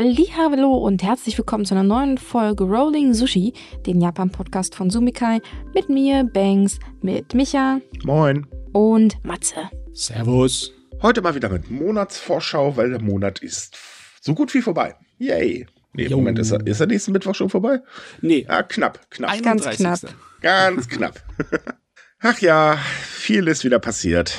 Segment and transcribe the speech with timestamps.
[0.00, 3.52] Hallo und herzlich willkommen zu einer neuen Folge Rolling Sushi,
[3.84, 5.40] den Japan-Podcast von Sumikai,
[5.74, 7.80] mit mir, Banks, mit Micha.
[8.04, 8.46] Moin.
[8.72, 9.68] Und Matze.
[9.92, 10.72] Servus.
[11.02, 13.76] Heute mal wieder mit Monatsvorschau, weil der Monat ist
[14.20, 14.94] so gut wie vorbei.
[15.18, 15.66] Yay.
[15.94, 16.18] Nee, Jo.
[16.18, 17.80] Moment, ist er, ist der nächste Mittwoch schon vorbei?
[18.20, 19.42] Nee, Ja, knapp, knapp.
[19.42, 19.78] Ganz 31..
[19.78, 20.14] knapp.
[20.42, 21.20] Ganz knapp.
[22.20, 24.38] Ach ja, viel ist wieder passiert.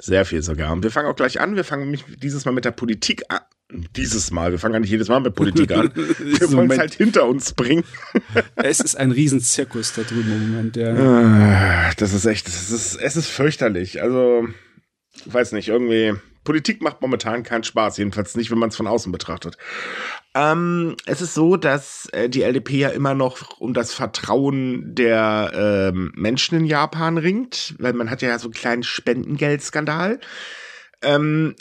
[0.00, 0.72] Sehr viel sogar.
[0.72, 1.54] Und wir fangen auch gleich an.
[1.54, 3.38] Wir fangen nämlich dieses Mal mit der Politik an.
[3.70, 4.52] Dieses Mal.
[4.52, 5.90] Wir fangen ja nicht jedes Mal mit Politik an.
[5.94, 7.84] Wir wollen es halt hinter uns bringen.
[8.54, 10.94] Es ist ein Riesenzirkus da drüben im Moment, ja.
[10.94, 14.02] Ah, Das ist echt, das ist, es ist fürchterlich.
[14.02, 14.48] Also,
[15.24, 18.86] ich weiß nicht, irgendwie, Politik macht momentan keinen Spaß, jedenfalls nicht, wenn man es von
[18.86, 19.56] außen betrachtet.
[20.34, 25.90] Ähm, es ist so, dass äh, die LDP ja immer noch um das Vertrauen der
[25.92, 30.20] ähm, Menschen in Japan ringt, weil man hat ja so einen kleinen Spendengeldskandal.
[31.02, 31.54] Ähm,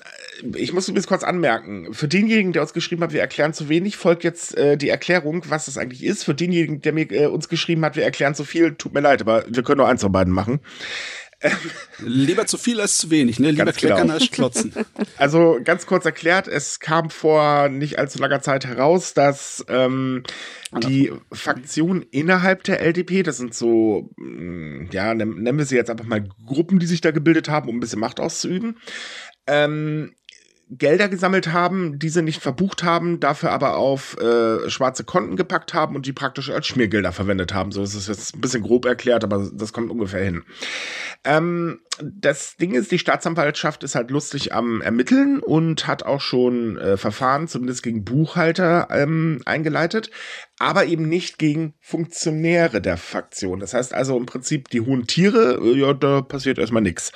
[0.55, 3.97] ich muss übrigens kurz anmerken, für denjenigen, der uns geschrieben hat, wir erklären zu wenig,
[3.97, 6.23] folgt jetzt äh, die Erklärung, was das eigentlich ist.
[6.23, 9.21] Für denjenigen, der mir äh, uns geschrieben hat, wir erklären zu viel, tut mir leid,
[9.21, 10.61] aber wir können nur eins von beiden machen.
[11.99, 13.51] Lieber zu viel als zu wenig, ne?
[13.51, 13.95] Lieber Ganz genau.
[13.95, 14.73] kleckern als klotzen.
[15.17, 20.23] Also ganz kurz erklärt, es kam vor nicht allzu langer Zeit heraus, dass ähm,
[20.83, 25.89] die Fraktionen innerhalb der LDP, das sind so, mh, ja, nennen nennen wir sie jetzt
[25.89, 28.77] einfach mal Gruppen, die sich da gebildet haben, um ein bisschen Macht auszuüben,
[29.47, 30.13] ähm,
[30.71, 35.95] Gelder gesammelt haben, diese nicht verbucht haben, dafür aber auf äh, schwarze Konten gepackt haben
[35.95, 37.71] und die praktisch als Schmiergelder verwendet haben.
[37.71, 40.43] So ist es jetzt ein bisschen grob erklärt, aber das kommt ungefähr hin.
[41.23, 46.77] Ähm, das Ding ist, die Staatsanwaltschaft ist halt lustig am Ermitteln und hat auch schon
[46.77, 50.09] äh, Verfahren, zumindest gegen Buchhalter, ähm, eingeleitet,
[50.59, 53.59] aber eben nicht gegen Funktionäre der Fraktion.
[53.59, 57.11] Das heißt also im Prinzip die hohen Tiere, äh, ja, da passiert erstmal nichts.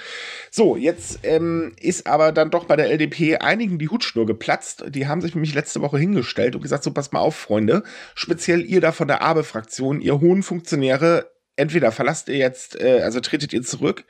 [0.52, 4.86] So, jetzt ähm, ist aber dann doch bei der LDP einigen die Hutschnur geplatzt.
[4.90, 7.84] Die haben sich nämlich letzte Woche hingestellt und gesagt, so pass mal auf, Freunde,
[8.16, 13.20] speziell ihr da von der Abe-Fraktion, ihr hohen Funktionäre, entweder verlasst ihr jetzt, äh, also
[13.20, 14.06] tretet ihr zurück,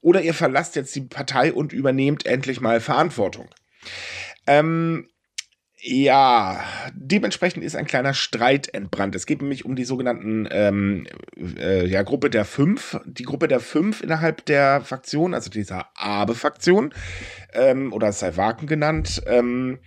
[0.00, 3.48] oder ihr verlasst jetzt die Partei und übernehmt endlich mal Verantwortung.
[4.46, 5.08] Ähm,
[5.82, 6.62] ja,
[6.92, 9.14] dementsprechend ist ein kleiner Streit entbrannt.
[9.14, 11.06] Es geht nämlich um die sogenannten ähm,
[11.58, 13.00] äh, ja, Gruppe der Fünf.
[13.06, 16.92] Die Gruppe der Fünf innerhalb der Fraktion, also dieser Abe-Faktion,
[17.54, 19.78] ähm, oder Saiwaken genannt, ähm,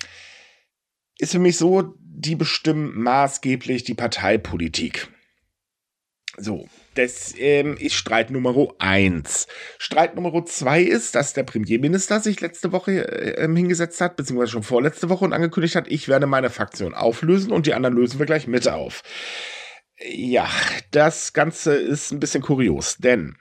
[1.20, 5.10] ist für mich so, die bestimmen maßgeblich die Parteipolitik.
[6.38, 9.48] So, das ähm, ist Streit Nummer eins.
[9.78, 14.52] Streit Nummer zwei ist, dass der Premierminister sich letzte Woche äh, ähm, hingesetzt hat, beziehungsweise
[14.52, 18.20] schon vorletzte Woche und angekündigt hat, ich werde meine Fraktion auflösen und die anderen lösen
[18.20, 19.02] wir gleich mit auf.
[20.06, 20.50] Ja,
[20.92, 23.36] das Ganze ist ein bisschen kurios, denn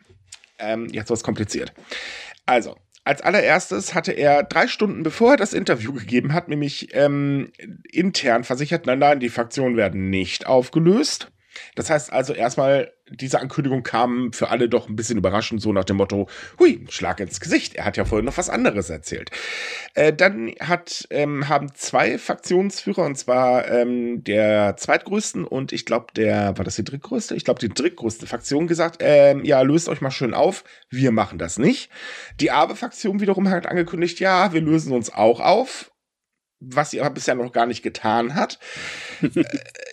[0.58, 1.72] ähm, jetzt es kompliziert.
[2.46, 7.52] Also, als allererstes hatte er drei Stunden bevor er das Interview gegeben hat, nämlich ähm,
[7.90, 11.31] intern versichert, nein, nein, die Fraktionen werden nicht aufgelöst.
[11.74, 15.84] Das heißt also erstmal, diese Ankündigung kam für alle doch ein bisschen überraschend, so nach
[15.84, 19.30] dem Motto, hui, Schlag ins Gesicht, er hat ja vorhin noch was anderes erzählt.
[19.94, 26.06] Äh, dann hat, ähm, haben zwei Fraktionsführer, und zwar ähm, der zweitgrößten und ich glaube,
[26.16, 27.34] der, war das die drittgrößte?
[27.34, 31.38] Ich glaube, die drittgrößte Fraktion gesagt, ähm, ja, löst euch mal schön auf, wir machen
[31.38, 31.90] das nicht.
[32.40, 35.91] Die Abe-Fraktion wiederum hat angekündigt, ja, wir lösen uns auch auf,
[36.64, 38.58] was sie aber bisher noch gar nicht getan hat.
[39.22, 39.44] äh,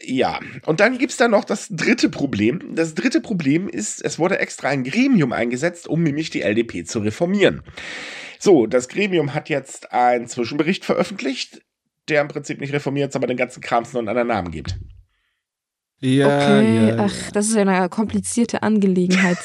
[0.03, 2.75] ja, und dann gibt's da noch das dritte Problem.
[2.75, 6.99] Das dritte Problem ist, es wurde extra ein Gremium eingesetzt, um nämlich die LDP zu
[6.99, 7.61] reformieren.
[8.39, 11.61] So, das Gremium hat jetzt einen Zwischenbericht veröffentlicht,
[12.07, 14.77] der im Prinzip nicht reformiert, aber den ganzen Krams nur einen anderen Namen gibt.
[16.01, 19.37] Ja, okay, ja, ach, das ist ja eine komplizierte Angelegenheit.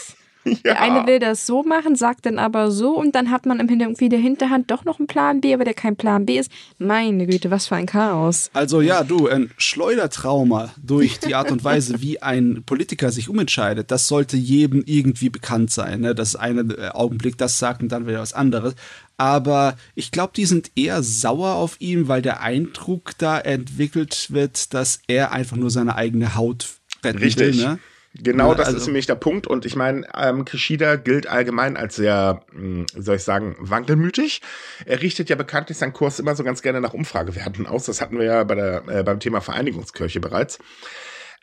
[0.64, 0.74] Ja.
[0.74, 3.68] Der eine will das so machen, sagt dann aber so und dann hat man im
[3.68, 6.50] Hintergrund wie der Hinterhand doch noch einen Plan B, aber der kein Plan B ist.
[6.78, 8.50] Meine Güte, was für ein Chaos.
[8.52, 13.90] Also ja, du, ein Schleudertrauma durch die Art und Weise, wie ein Politiker sich umentscheidet,
[13.90, 16.00] das sollte jedem irgendwie bekannt sein.
[16.00, 16.14] Ne?
[16.14, 18.74] Das ist einen äh, Augenblick das sagt und dann wieder was anderes.
[19.16, 24.74] Aber ich glaube, die sind eher sauer auf ihn, weil der Eindruck da entwickelt wird,
[24.74, 26.68] dass er einfach nur seine eigene Haut
[27.04, 27.58] retten Richtig.
[27.58, 27.64] will.
[27.64, 27.78] Ne?
[28.16, 29.46] Genau, Ja, das also- ist nämlich der Punkt.
[29.46, 34.40] Und ich meine, ähm, Kishida gilt allgemein als sehr, mh, wie soll ich sagen, wankelmütig.
[34.86, 37.86] Er richtet ja bekanntlich seinen Kurs immer so ganz gerne nach Umfragewerten aus.
[37.86, 40.58] Das hatten wir ja bei der, äh, beim Thema Vereinigungskirche bereits.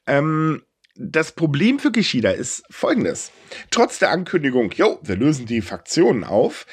[0.07, 0.63] Ähm,
[0.95, 3.31] das Problem für Kishida ist folgendes.
[3.69, 6.65] Trotz der Ankündigung, jo, wir lösen die Fraktionen auf,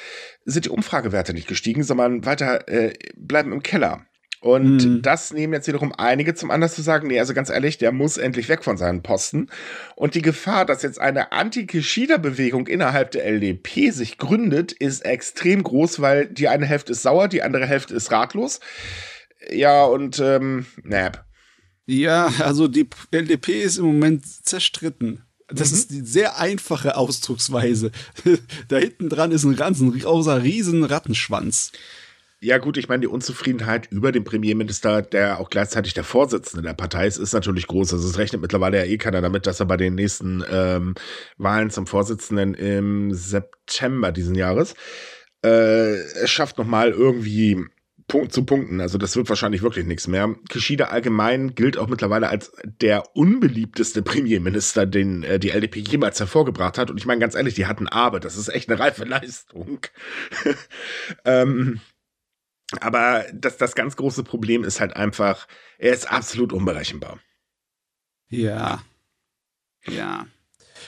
[0.45, 4.05] sind die Umfragewerte nicht gestiegen, sondern weiter äh, bleiben im Keller.
[4.41, 5.01] Und Mhm.
[5.01, 8.17] das nehmen jetzt wiederum einige zum Anlass zu sagen, nee, also ganz ehrlich, der muss
[8.17, 9.47] endlich weg von seinen Posten.
[9.95, 15.99] Und die Gefahr, dass jetzt eine Anti-Kishida-Bewegung innerhalb der LDP sich gründet, ist extrem groß,
[15.99, 18.61] weil die eine Hälfte ist sauer, die andere Hälfte ist ratlos.
[19.51, 21.25] Ja, und ähm, Nab.
[21.85, 25.23] Ja, also die LDP ist im Moment zerstritten.
[25.47, 25.77] Das mhm.
[25.77, 27.91] ist die sehr einfache Ausdrucksweise.
[28.67, 31.71] da hinten dran ist ein ganz ein großer riesen Rattenschwanz.
[32.41, 36.73] Ja, gut, ich meine, die Unzufriedenheit über den Premierminister, der auch gleichzeitig der Vorsitzende der
[36.73, 37.93] Partei ist, ist natürlich groß.
[37.93, 40.95] Also es rechnet mittlerweile ja eh keiner damit, dass er bei den nächsten ähm,
[41.37, 44.75] Wahlen zum Vorsitzenden im September diesen Jahres
[45.43, 47.65] äh, es schafft nochmal irgendwie
[48.07, 48.81] Punkt zu punkten.
[48.81, 50.35] Also das wird wahrscheinlich wirklich nichts mehr.
[50.49, 56.77] Kishida allgemein gilt auch mittlerweile als der unbeliebteste Premierminister, den äh, die LDP jemals hervorgebracht
[56.77, 56.89] hat.
[56.89, 58.25] Und ich meine ganz ehrlich, die hatten Arbeit.
[58.25, 59.81] Das ist echt eine reife Leistung.
[61.25, 61.79] ähm,
[62.81, 67.19] aber das, das ganz große Problem ist halt einfach, er ist absolut unberechenbar.
[68.29, 68.83] Ja.
[69.87, 70.27] Ja.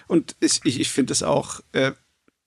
[0.07, 1.92] Und ich, ich, ich finde es auch, äh,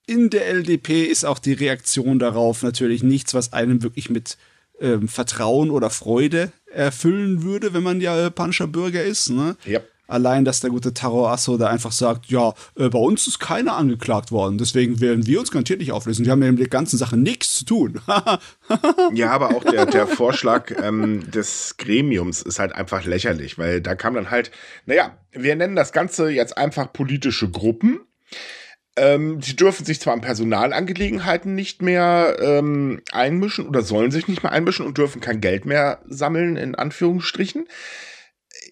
[0.07, 4.37] in der LDP ist auch die Reaktion darauf natürlich nichts, was einem wirklich mit
[4.81, 9.31] ähm, Vertrauen oder Freude erfüllen würde, wenn man ja äh, panischer Bürger ist.
[9.31, 9.57] Ne?
[9.65, 9.81] Ja.
[10.07, 13.77] Allein, dass der gute Taro Asso da einfach sagt, ja, äh, bei uns ist keiner
[13.77, 16.27] angeklagt worden, deswegen werden wir uns garantiert nicht auflösen.
[16.27, 18.01] Wir haben ja mit der ganzen Sache nichts zu tun.
[19.15, 23.95] ja, aber auch der, der Vorschlag ähm, des Gremiums ist halt einfach lächerlich, weil da
[23.95, 24.51] kam dann halt,
[24.85, 28.01] naja, wir nennen das Ganze jetzt einfach politische Gruppen.
[28.97, 34.43] Ähm, sie dürfen sich zwar in Personalangelegenheiten nicht mehr ähm, einmischen oder sollen sich nicht
[34.43, 37.67] mehr einmischen und dürfen kein Geld mehr sammeln, in Anführungsstrichen.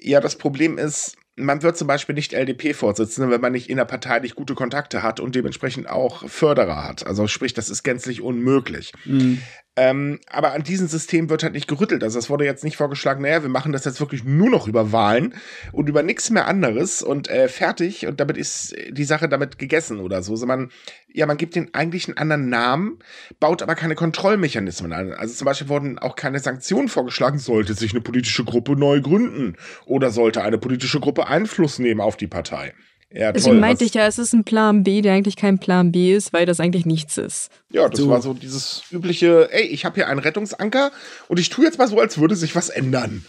[0.00, 4.54] Ja, das Problem ist, man wird zum Beispiel nicht LDP-Vorsitzender, wenn man nicht innerparteilich gute
[4.54, 7.06] Kontakte hat und dementsprechend auch Förderer hat.
[7.06, 8.92] Also sprich, das ist gänzlich unmöglich.
[9.04, 9.42] Mhm.
[9.74, 12.04] Ähm, aber an diesem System wird halt nicht gerüttelt.
[12.04, 14.92] Also es wurde jetzt nicht vorgeschlagen, naja, wir machen das jetzt wirklich nur noch über
[14.92, 15.34] Wahlen
[15.72, 20.00] und über nichts mehr anderes und äh, fertig und damit ist die Sache damit gegessen
[20.00, 20.36] oder so.
[20.36, 20.70] Sondern
[21.08, 22.98] ja, man gibt den eigentlich einen anderen Namen,
[23.40, 25.14] baut aber keine Kontrollmechanismen an.
[25.14, 29.56] Also zum Beispiel wurden auch keine Sanktionen vorgeschlagen, sollte sich eine politische Gruppe neu gründen
[29.86, 32.74] oder sollte eine politische Gruppe Einfluss nehmen auf die Partei.
[33.14, 36.14] Ja, Deswegen meinte ich ja, es ist ein Plan B, der eigentlich kein Plan B
[36.14, 37.50] ist, weil das eigentlich nichts ist.
[37.70, 38.08] Ja, das so.
[38.08, 40.92] war so dieses übliche, ey, ich habe hier einen Rettungsanker
[41.28, 43.24] und ich tue jetzt mal so, als würde sich was ändern.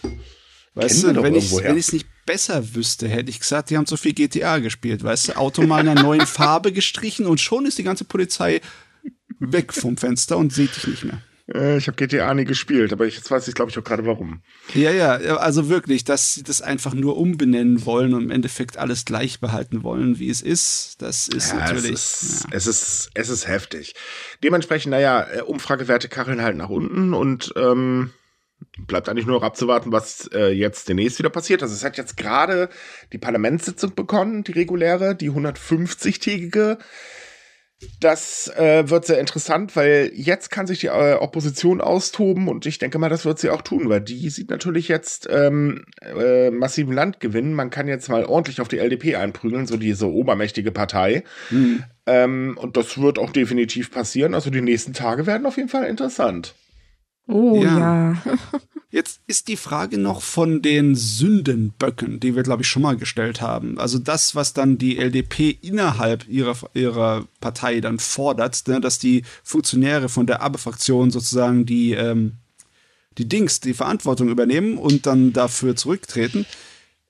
[0.74, 4.12] Weißt du, wenn ich es nicht besser wüsste, hätte ich gesagt, die haben so viel
[4.12, 7.84] GTA gespielt, weißt du, Auto mal in einer neuen Farbe gestrichen und schon ist die
[7.84, 8.60] ganze Polizei
[9.38, 11.20] weg vom Fenster und sieht dich nicht mehr.
[11.52, 14.42] Äh, ich habe GTA nie gespielt, aber jetzt weiß ich, glaube ich, auch gerade warum.
[14.74, 19.04] Ja, ja, also wirklich, dass sie das einfach nur umbenennen wollen und im Endeffekt alles
[19.04, 21.92] gleich behalten wollen, wie es ist, das ist ja, natürlich.
[21.92, 22.50] Es ist, ja.
[22.52, 23.94] es ist, es ist heftig.
[24.42, 28.10] Dementsprechend, naja, äh, Umfragewerte kacheln halt nach unten und ähm,
[28.86, 31.62] bleibt eigentlich nur noch abzuwarten, was äh, jetzt demnächst wieder passiert.
[31.62, 32.70] Also es hat jetzt gerade
[33.12, 36.78] die Parlamentssitzung begonnen, die reguläre, die 150-tägige.
[38.00, 42.78] Das äh, wird sehr interessant, weil jetzt kann sich die äh, Opposition austoben und ich
[42.78, 46.94] denke mal, das wird sie auch tun, weil die sieht natürlich jetzt ähm, äh, massiven
[46.94, 47.54] Landgewinn.
[47.54, 51.24] Man kann jetzt mal ordentlich auf die LDP einprügeln, so diese obermächtige Partei.
[51.50, 51.84] Mhm.
[52.06, 54.34] Ähm, und das wird auch definitiv passieren.
[54.34, 56.54] Also die nächsten Tage werden auf jeden Fall interessant.
[57.26, 58.12] Oh ja.
[58.12, 58.22] ja.
[58.94, 63.40] Jetzt ist die Frage noch von den Sündenböcken, die wir, glaube ich, schon mal gestellt
[63.40, 63.76] haben.
[63.76, 69.24] Also das, was dann die LDP innerhalb ihrer, ihrer Partei dann fordert, ne, dass die
[69.42, 72.34] Funktionäre von der Abe-Fraktion sozusagen die, ähm,
[73.18, 76.46] die Dings, die Verantwortung übernehmen und dann dafür zurücktreten.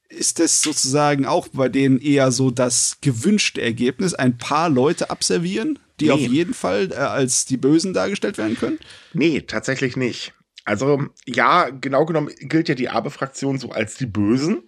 [0.09, 5.79] Ist es sozusagen auch bei denen eher so das gewünschte Ergebnis, ein paar Leute abservieren,
[6.01, 6.13] die nee.
[6.13, 8.79] auf jeden Fall äh, als die Bösen dargestellt werden können?
[9.13, 10.33] Nee, tatsächlich nicht.
[10.65, 14.63] Also ja, genau genommen gilt ja die Abe-Fraktion so als die Bösen.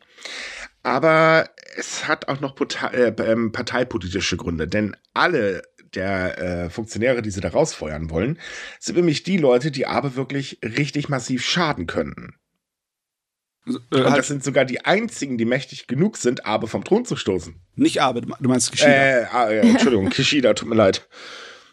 [0.82, 2.54] Aber es hat auch noch
[2.92, 5.62] äh, ähm, parteipolitische Gründe, denn alle
[5.94, 8.38] der äh, Funktionäre, die sie da rausfeuern wollen,
[8.78, 12.34] sind nämlich die Leute, die Abe wirklich richtig massiv schaden könnten.
[13.66, 17.04] Also, äh, Und das sind sogar die einzigen, die mächtig genug sind, Abe vom Thron
[17.04, 17.54] zu stoßen.
[17.74, 18.90] Nicht Abe, du meinst Kishida.
[18.90, 21.08] Äh, äh, Entschuldigung, Kishida, tut mir leid.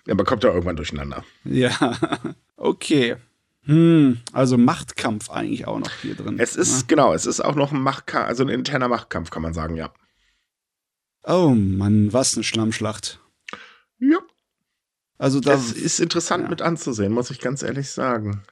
[0.05, 1.23] Ja, man kommt ja irgendwann durcheinander.
[1.45, 1.97] Ja,
[2.57, 3.15] okay.
[3.65, 6.37] Hm, also Machtkampf eigentlich auch noch hier drin.
[6.37, 6.83] Es ist, ne?
[6.87, 9.93] genau, es ist auch noch ein Machtkampf, also ein interner Machtkampf, kann man sagen, ja.
[11.23, 13.21] Oh Mann, was eine Schlammschlacht.
[13.99, 14.17] Ja.
[15.17, 16.49] Also das ist interessant ja.
[16.49, 18.43] mit anzusehen, muss ich ganz ehrlich sagen.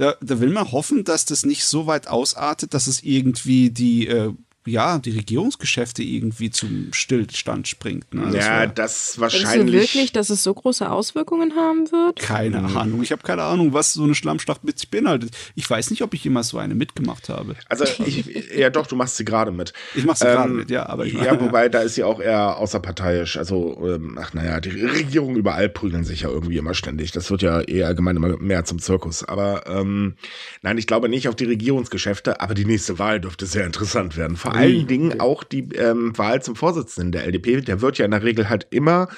[0.00, 4.08] Da, da will man hoffen, dass das nicht so weit ausartet, dass es irgendwie die,
[4.08, 4.32] äh,
[4.70, 8.14] ja, die Regierungsgeschäfte irgendwie zum Stillstand springt.
[8.14, 8.30] Ne?
[8.32, 9.50] Das ja, das wahrscheinlich.
[9.50, 12.20] Denkst du wirklich, dass es so große Auswirkungen haben wird?
[12.20, 12.76] Keine mhm.
[12.76, 13.02] Ahnung.
[13.02, 15.36] Ich habe keine Ahnung, was so eine Schlammschlacht mit sich beinhaltet.
[15.54, 17.56] Ich weiß nicht, ob ich jemals so eine mitgemacht habe.
[17.68, 18.24] Also, ich,
[18.56, 19.72] ja doch, du machst sie gerade mit.
[19.94, 20.86] Ich mach sie ähm, gerade mit, ja.
[20.88, 23.36] Aber ich ja, wobei, da ist sie auch eher außerparteiisch.
[23.36, 27.12] Also, ähm, ach naja, die Regierungen überall prügeln sich ja irgendwie immer ständig.
[27.12, 29.24] Das wird ja eher allgemein immer mehr zum Zirkus.
[29.24, 30.14] Aber ähm,
[30.62, 34.36] nein, ich glaube nicht auf die Regierungsgeschäfte, aber die nächste Wahl dürfte sehr interessant werden.
[34.36, 35.20] Vor allen Dingen okay.
[35.20, 37.60] auch die ähm, Wahl zum Vorsitzenden der LDP.
[37.60, 39.08] Der wird ja in der Regel halt immer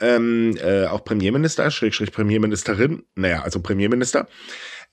[0.00, 4.28] ähm, äh, auch Premierminister, Schrägstrich Premierministerin, naja, also Premierminister.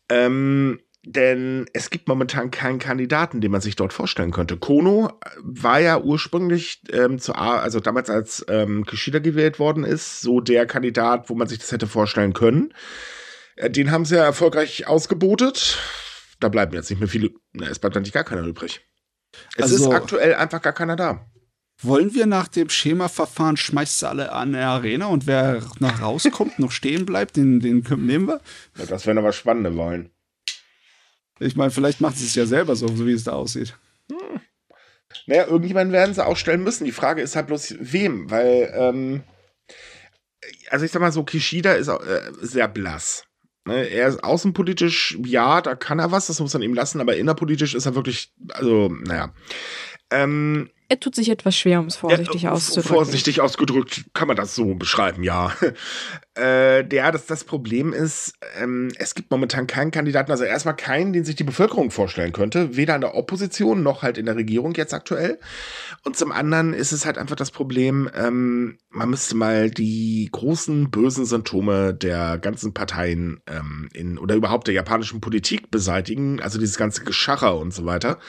[0.10, 4.58] Ähm, denn es gibt momentan keinen Kandidaten, den man sich dort vorstellen könnte.
[4.58, 10.20] Kono war ja ursprünglich ähm, zu A, also damals als ähm, Kishida gewählt worden ist,
[10.20, 12.74] so der Kandidat, wo man sich das hätte vorstellen können.
[13.56, 15.78] Äh, den haben sie ja erfolgreich ausgebotet.
[16.42, 18.82] Da bleiben jetzt nicht mehr viele, na, es bleibt eigentlich gar keiner übrig.
[19.56, 21.26] Es also, ist aktuell einfach gar keiner da.
[21.82, 26.72] Wollen wir nach dem Schemaverfahren schmeißt alle an der Arena und wer noch rauskommt, noch
[26.72, 28.42] stehen bleibt, den, den nehmen wir?
[28.78, 30.10] Ja, das wären aber spannende Wahlen.
[31.40, 33.78] Ich meine, vielleicht macht sie es ja selber so, so wie es da aussieht.
[34.12, 34.42] Hm.
[35.28, 36.86] Naja, irgendjemanden werden sie auch stellen müssen.
[36.86, 39.24] Die Frage ist halt bloß, wem, weil, ähm,
[40.72, 43.27] also ich sag mal so, Kishida ist äh, sehr blass.
[43.68, 43.90] Ne?
[43.90, 47.76] Er ist außenpolitisch, ja, da kann er was, das muss man ihm lassen, aber innerpolitisch
[47.76, 49.34] ist er wirklich, also, naja.
[50.10, 52.96] Ähm, er tut sich etwas schwer, um es vorsichtig ja, auszudrücken.
[52.96, 55.52] Vorsichtig ausgedrückt kann man das so beschreiben, ja.
[56.38, 61.12] äh, ja, das, das Problem ist, ähm, es gibt momentan keinen Kandidaten, also erstmal keinen,
[61.12, 64.74] den sich die Bevölkerung vorstellen könnte, weder in der Opposition noch halt in der Regierung
[64.76, 65.40] jetzt aktuell.
[66.06, 70.90] Und zum anderen ist es halt einfach das Problem, ähm, man müsste mal die großen
[70.90, 76.78] bösen Symptome der ganzen Parteien ähm, in oder überhaupt der japanischen Politik beseitigen, also dieses
[76.78, 78.20] ganze Geschacher und so weiter.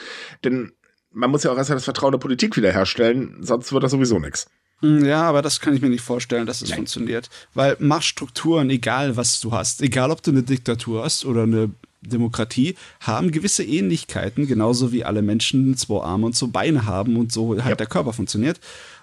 [0.43, 0.73] Denn
[1.11, 4.47] man muss ja auch erstmal das Vertrauen der Politik wiederherstellen, sonst wird das sowieso nichts.
[4.81, 6.77] Hm, ja, aber das kann ich mir nicht vorstellen, dass es Nein.
[6.77, 7.29] funktioniert.
[7.53, 12.75] Weil Machtstrukturen, egal was du hast, egal ob du eine Diktatur hast oder eine Demokratie,
[13.01, 17.57] haben gewisse Ähnlichkeiten, genauso wie alle Menschen zwei Arme und zwei Beine haben und so
[17.57, 17.75] halt ja.
[17.75, 18.59] der Körper funktioniert.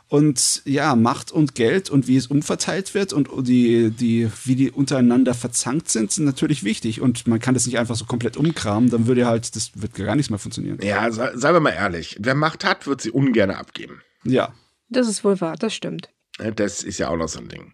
[0.09, 4.71] Und ja, Macht und Geld und wie es umverteilt wird und die, die, wie die
[4.71, 7.01] untereinander verzankt sind, sind natürlich wichtig.
[7.01, 10.15] Und man kann das nicht einfach so komplett umkramen, dann würde halt, das wird gar
[10.15, 10.79] nichts mehr funktionieren.
[10.81, 12.17] Ja, seien wir mal ehrlich.
[12.21, 14.01] Wer Macht hat, wird sie ungern abgeben.
[14.25, 14.55] Ja.
[14.89, 16.11] Das ist wohl wahr, das stimmt.
[16.55, 17.73] Das ist ja auch noch so ein Ding.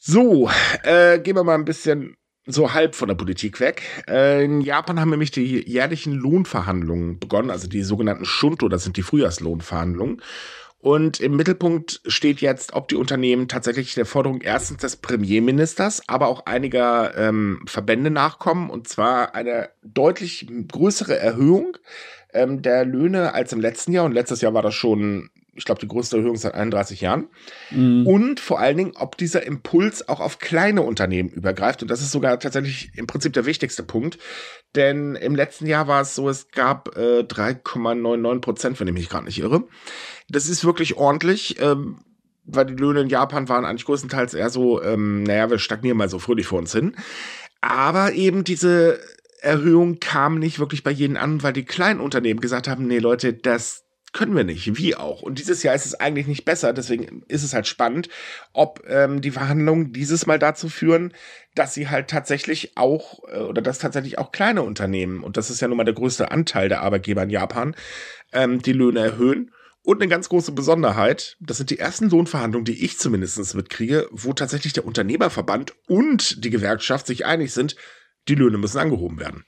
[0.00, 0.48] So,
[0.84, 2.14] äh, gehen wir mal ein bisschen
[2.46, 3.82] so halb von der Politik weg.
[4.06, 8.96] Äh, in Japan haben nämlich die jährlichen Lohnverhandlungen begonnen, also die sogenannten Shunto, das sind
[8.96, 10.20] die Frühjahrslohnverhandlungen.
[10.84, 16.28] Und im Mittelpunkt steht jetzt, ob die Unternehmen tatsächlich der Forderung erstens des Premierministers, aber
[16.28, 21.78] auch einiger ähm, Verbände nachkommen, und zwar eine deutlich größere Erhöhung
[22.34, 24.04] ähm, der Löhne als im letzten Jahr.
[24.04, 27.28] Und letztes Jahr war das schon ich glaube, die größte Erhöhung seit 31 Jahren.
[27.70, 28.06] Mhm.
[28.06, 31.82] Und vor allen Dingen, ob dieser Impuls auch auf kleine Unternehmen übergreift.
[31.82, 34.18] Und das ist sogar tatsächlich im Prinzip der wichtigste Punkt.
[34.74, 39.08] Denn im letzten Jahr war es so, es gab äh, 3,99 Prozent, wenn ich mich
[39.08, 39.64] gerade nicht irre.
[40.28, 41.60] Das ist wirklich ordentlich.
[41.60, 42.00] Ähm,
[42.46, 46.10] weil die Löhne in Japan waren eigentlich größtenteils eher so, ähm, naja, wir stagnieren mal
[46.10, 46.94] so fröhlich vor uns hin.
[47.60, 49.00] Aber eben diese
[49.40, 53.32] Erhöhung kam nicht wirklich bei jedem an, weil die kleinen Unternehmen gesagt haben, nee Leute,
[53.32, 53.83] das,
[54.14, 54.78] können wir nicht.
[54.78, 55.20] Wie auch.
[55.20, 56.72] Und dieses Jahr ist es eigentlich nicht besser.
[56.72, 58.08] Deswegen ist es halt spannend,
[58.54, 61.12] ob ähm, die Verhandlungen dieses Mal dazu führen,
[61.54, 65.60] dass sie halt tatsächlich auch, äh, oder dass tatsächlich auch kleine Unternehmen, und das ist
[65.60, 67.76] ja nun mal der größte Anteil der Arbeitgeber in Japan,
[68.32, 69.50] ähm, die Löhne erhöhen.
[69.82, 74.32] Und eine ganz große Besonderheit, das sind die ersten Lohnverhandlungen, die ich zumindest mitkriege, wo
[74.32, 77.76] tatsächlich der Unternehmerverband und die Gewerkschaft sich einig sind,
[78.28, 79.44] die Löhne müssen angehoben werden.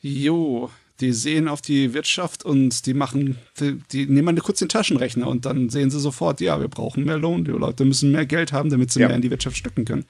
[0.00, 0.68] Jo,
[1.00, 5.26] die sehen auf die Wirtschaft und die machen, die, die nehmen mal kurz den Taschenrechner
[5.26, 8.52] und dann sehen sie sofort, ja, wir brauchen mehr Lohn, die Leute müssen mehr Geld
[8.52, 9.08] haben, damit sie ja.
[9.08, 10.04] mehr in die Wirtschaft stecken können.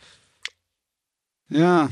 [1.48, 1.90] Ja,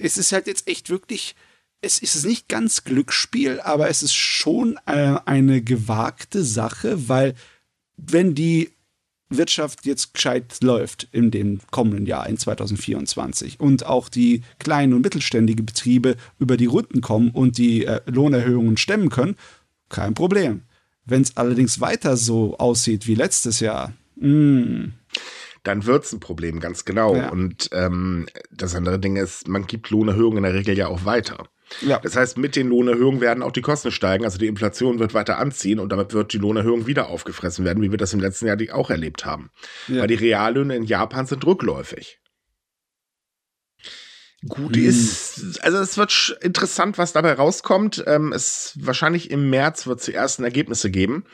[0.00, 1.34] es ist halt jetzt echt wirklich,
[1.80, 7.34] es ist nicht ganz Glücksspiel, aber es ist schon äh, eine gewagte Sache, weil
[7.96, 8.70] wenn die
[9.30, 15.02] Wirtschaft jetzt gescheit läuft in dem kommenden Jahr, in 2024 und auch die kleinen und
[15.02, 19.36] mittelständigen Betriebe über die Runden kommen und die äh, Lohnerhöhungen stemmen können,
[19.88, 20.62] kein Problem.
[21.04, 24.92] Wenn es allerdings weiter so aussieht wie letztes Jahr, mh, mm,
[25.64, 27.14] dann wird es ein Problem, ganz genau.
[27.14, 27.30] Ja.
[27.30, 31.48] Und ähm, das andere Ding ist, man gibt Lohnerhöhungen in der Regel ja auch weiter.
[31.82, 31.98] Ja.
[32.00, 35.38] Das heißt, mit den Lohnerhöhungen werden auch die Kosten steigen, also die Inflation wird weiter
[35.38, 38.58] anziehen und damit wird die Lohnerhöhung wieder aufgefressen werden, wie wir das im letzten Jahr
[38.72, 39.50] auch erlebt haben.
[39.86, 40.00] Ja.
[40.00, 42.20] Weil die Reallöhne in Japan sind rückläufig.
[44.46, 48.04] Gut, ist, also es wird interessant, was dabei rauskommt.
[48.06, 51.24] Ähm, es wahrscheinlich im März wird es die ersten Ergebnisse geben.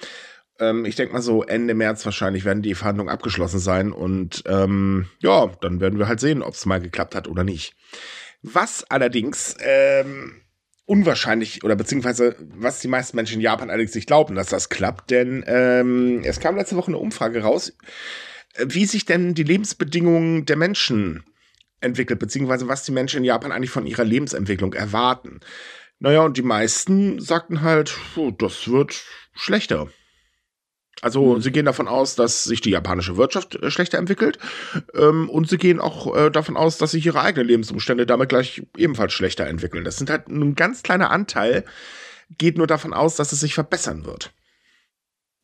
[0.59, 5.07] Ähm, ich denke mal so Ende März wahrscheinlich werden die Verhandlungen abgeschlossen sein und ähm,
[5.19, 7.75] ja, dann werden wir halt sehen, ob es mal geklappt hat oder nicht.
[8.47, 10.43] Was allerdings ähm,
[10.85, 15.11] unwahrscheinlich oder beziehungsweise was die meisten Menschen in Japan allerdings nicht glauben, dass das klappt,
[15.11, 17.73] denn ähm, es kam letzte Woche eine Umfrage raus,
[18.53, 21.25] äh, wie sich denn die Lebensbedingungen der Menschen
[21.81, 25.41] entwickelt, beziehungsweise was die Menschen in Japan eigentlich von ihrer Lebensentwicklung erwarten.
[25.99, 29.89] Naja, und die meisten sagten halt, oh, das wird schlechter.
[31.03, 31.41] Also mhm.
[31.41, 34.39] sie gehen davon aus, dass sich die japanische Wirtschaft äh, schlechter entwickelt
[34.95, 38.63] ähm, und sie gehen auch äh, davon aus, dass sich ihre eigenen Lebensumstände damit gleich
[38.77, 39.85] ebenfalls schlechter entwickeln.
[39.85, 41.65] Das sind halt ein ganz kleiner Anteil,
[42.39, 44.33] geht nur davon aus, dass es sich verbessern wird.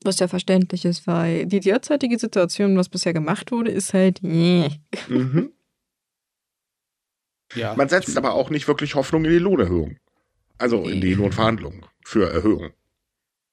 [0.02, 4.23] Was ja verständlich ist, weil die derzeitige Situation, was bisher gemacht wurde, ist halt.
[4.23, 4.71] Mhm.
[7.57, 7.75] Ja.
[7.75, 9.97] Man setzt aber auch nicht wirklich Hoffnung in die Lohnerhöhung.
[10.59, 12.71] Also in die Lohnverhandlungen für Erhöhung.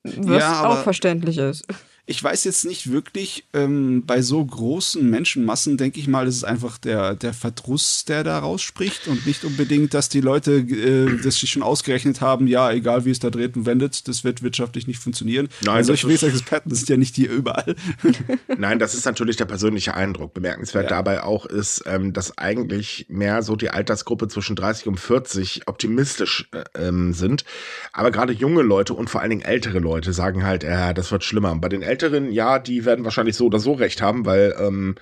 [0.03, 1.65] Was ja, auch verständlich ist
[2.09, 6.43] ich weiß jetzt nicht wirklich, ähm, bei so großen Menschenmassen, denke ich mal, ist es
[6.45, 11.35] einfach der, der Verdruss, der da rausspricht und nicht unbedingt, dass die Leute äh, das
[11.35, 14.87] sich schon ausgerechnet haben, ja, egal wie es da dreht und wendet, das wird wirtschaftlich
[14.87, 15.49] nicht funktionieren.
[15.65, 17.75] Nein, solche Experten das sind ja nicht hier überall.
[18.57, 20.33] Nein, das ist natürlich der persönliche Eindruck.
[20.33, 20.95] Bemerkenswert ja.
[20.95, 26.47] dabei auch ist, ähm, dass eigentlich mehr so die Altersgruppe zwischen 30 und 40 optimistisch
[26.53, 27.43] äh, ähm, sind.
[27.91, 31.25] Aber gerade junge Leute und vor allen Dingen ältere Leute sagen halt, äh, das wird
[31.25, 31.53] schlimmer.
[31.55, 34.95] Bei den Älteren Älteren, ja, die werden wahrscheinlich so oder so recht haben, weil, ähm,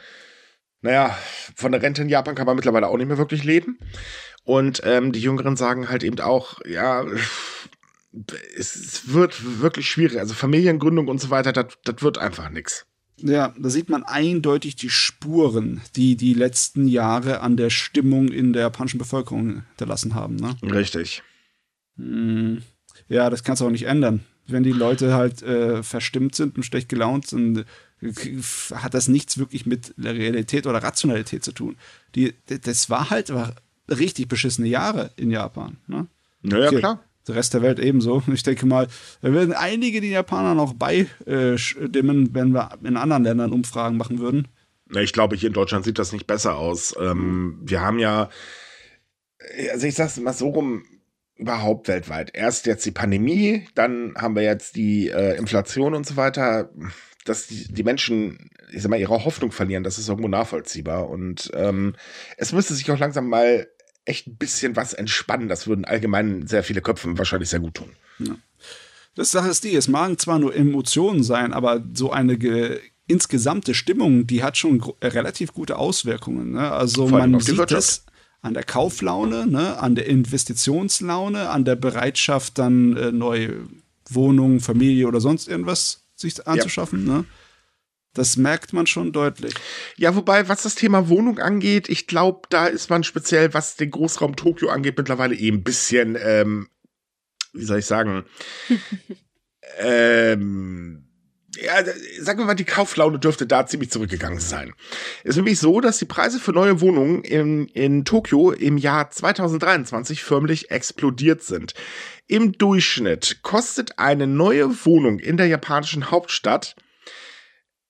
[0.82, 1.18] naja,
[1.56, 3.80] von der Rente in Japan kann man mittlerweile auch nicht mehr wirklich leben.
[4.44, 7.06] Und ähm, die Jüngeren sagen halt eben auch, ja,
[8.58, 10.20] es wird wirklich schwierig.
[10.20, 12.86] Also Familiengründung und so weiter, das wird einfach nichts.
[13.18, 18.54] Ja, da sieht man eindeutig die Spuren, die die letzten Jahre an der Stimmung in
[18.54, 20.36] der japanischen Bevölkerung hinterlassen haben.
[20.36, 20.56] Ne?
[20.64, 21.24] Richtig.
[21.98, 22.62] Hm.
[23.10, 26.64] Ja, das kannst du auch nicht ändern wenn die Leute halt äh, verstimmt sind und
[26.64, 27.66] schlecht gelaunt sind,
[28.74, 31.78] hat das nichts wirklich mit Realität oder Rationalität zu tun.
[32.14, 33.56] Die, das war halt war
[33.90, 35.78] richtig beschissene Jahre in Japan.
[35.88, 36.08] Ne?
[36.42, 36.80] Naja, okay.
[36.80, 37.04] klar.
[37.28, 38.22] Der Rest der Welt ebenso.
[38.32, 38.88] Ich denke mal,
[39.22, 44.48] da werden einige die Japaner noch beistimmen, wenn wir in anderen Ländern Umfragen machen würden.
[44.92, 46.96] Ich glaube, hier in Deutschland sieht das nicht besser aus.
[47.00, 48.30] Ähm, wir haben ja,
[49.72, 50.84] also ich sag's mal so rum,
[51.38, 52.32] überhaupt weltweit.
[52.34, 56.70] Erst jetzt die Pandemie, dann haben wir jetzt die äh, Inflation und so weiter.
[57.26, 61.10] Dass die, die Menschen, ich sag mal, ihre Hoffnung verlieren, das ist irgendwo nachvollziehbar.
[61.10, 61.96] Und ähm,
[62.38, 63.68] es müsste sich auch langsam mal
[64.06, 65.50] echt ein bisschen was entspannen.
[65.50, 67.92] Das würden allgemein sehr viele Köpfe wahrscheinlich sehr gut tun.
[68.20, 68.36] Ja.
[69.16, 72.38] Das Sache ist die, es mag zwar nur Emotionen sein, aber so eine
[73.08, 76.52] insgesamte Stimmung, die hat schon relativ gute Auswirkungen.
[76.52, 76.72] Ne?
[76.72, 78.06] Also man sieht das
[78.46, 83.68] an der Kauflaune, ne, an der Investitionslaune, an der Bereitschaft, dann äh, neue
[84.08, 87.08] Wohnungen, Familie oder sonst irgendwas sich anzuschaffen.
[87.08, 87.14] Ja.
[87.14, 87.26] Ne?
[88.14, 89.56] Das merkt man schon deutlich.
[89.98, 93.90] Ja, wobei, was das Thema Wohnung angeht, ich glaube, da ist man speziell, was den
[93.90, 96.70] Großraum Tokio angeht, mittlerweile eh ein bisschen, ähm,
[97.52, 98.26] wie soll ich sagen,
[99.80, 101.05] ähm,
[101.62, 101.84] ja,
[102.20, 104.74] sagen wir mal, die Kauflaune dürfte da ziemlich zurückgegangen sein.
[105.24, 109.12] Es ist nämlich so, dass die Preise für neue Wohnungen in, in Tokio im Jahr
[109.12, 111.74] 2023 förmlich explodiert sind.
[112.28, 116.76] Im Durchschnitt kostet eine neue Wohnung in der japanischen Hauptstadt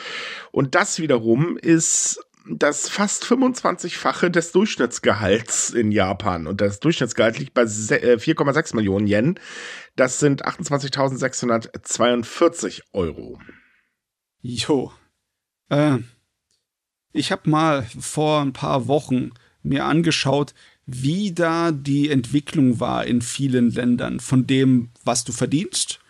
[0.52, 6.46] Und das wiederum ist das fast 25-fache des Durchschnittsgehalts in Japan.
[6.46, 9.40] Und das Durchschnittsgehalt liegt bei 4,6 äh, Millionen Yen.
[9.96, 13.38] Das sind 28.642 Euro.
[14.40, 14.92] Jo.
[15.68, 15.98] Äh,
[17.12, 19.30] ich habe mal vor ein paar Wochen
[19.62, 26.01] mir angeschaut, wie da die Entwicklung war in vielen Ländern von dem, was du verdienst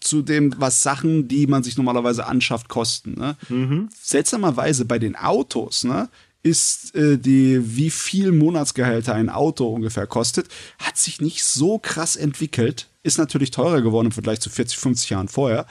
[0.00, 3.14] zu dem, was Sachen, die man sich normalerweise anschafft, kosten.
[3.14, 3.36] Ne?
[3.48, 3.88] Mhm.
[4.00, 6.08] Seltsamerweise bei den Autos, ne?
[6.42, 12.16] ist äh, die, wie viel Monatsgehälter ein Auto ungefähr kostet, hat sich nicht so krass
[12.16, 12.88] entwickelt.
[13.02, 15.66] Ist natürlich teurer geworden im Vergleich zu 40, 50 Jahren vorher.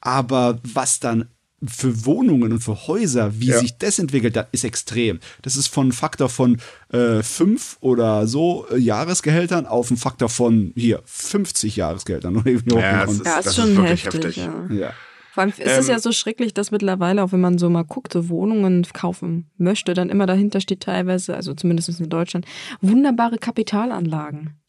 [0.00, 1.28] Aber was dann
[1.66, 3.58] für Wohnungen und für Häuser, wie ja.
[3.58, 5.20] sich das entwickelt hat, ist extrem.
[5.42, 6.58] Das ist von einem Faktor von
[6.92, 12.42] äh, fünf oder so äh, Jahresgehältern auf einen Faktor von hier 50 Jahresgehältern.
[12.70, 14.14] Ja, das ist, ja, das ist schon heftig.
[14.14, 14.36] heftig.
[14.36, 14.66] Ja.
[14.70, 14.92] ja.
[15.32, 17.84] Vor allem ist ähm, es ja so schrecklich, dass mittlerweile, auch wenn man so mal
[17.84, 22.46] guckt, so Wohnungen kaufen möchte, dann immer dahinter steht teilweise, also zumindest in Deutschland,
[22.80, 24.59] wunderbare Kapitalanlagen.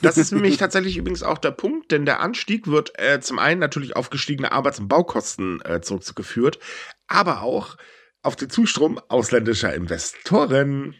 [0.00, 3.60] Das ist nämlich tatsächlich übrigens auch der Punkt, denn der Anstieg wird äh, zum einen
[3.60, 6.58] natürlich auf gestiegene Arbeits- und Baukosten äh, zurückgeführt,
[7.06, 7.76] aber auch
[8.22, 10.94] auf den Zustrom ausländischer Investoren.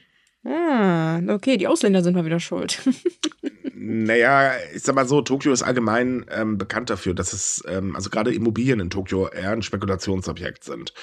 [0.45, 2.81] Ah, okay, die Ausländer sind mal wieder schuld.
[3.85, 8.11] Naja, ich sag mal so, Tokio ist allgemein ähm, bekannt dafür, dass es, ähm, also
[8.11, 10.95] gerade Immobilien in Tokio eher ein Spekulationsobjekt sind.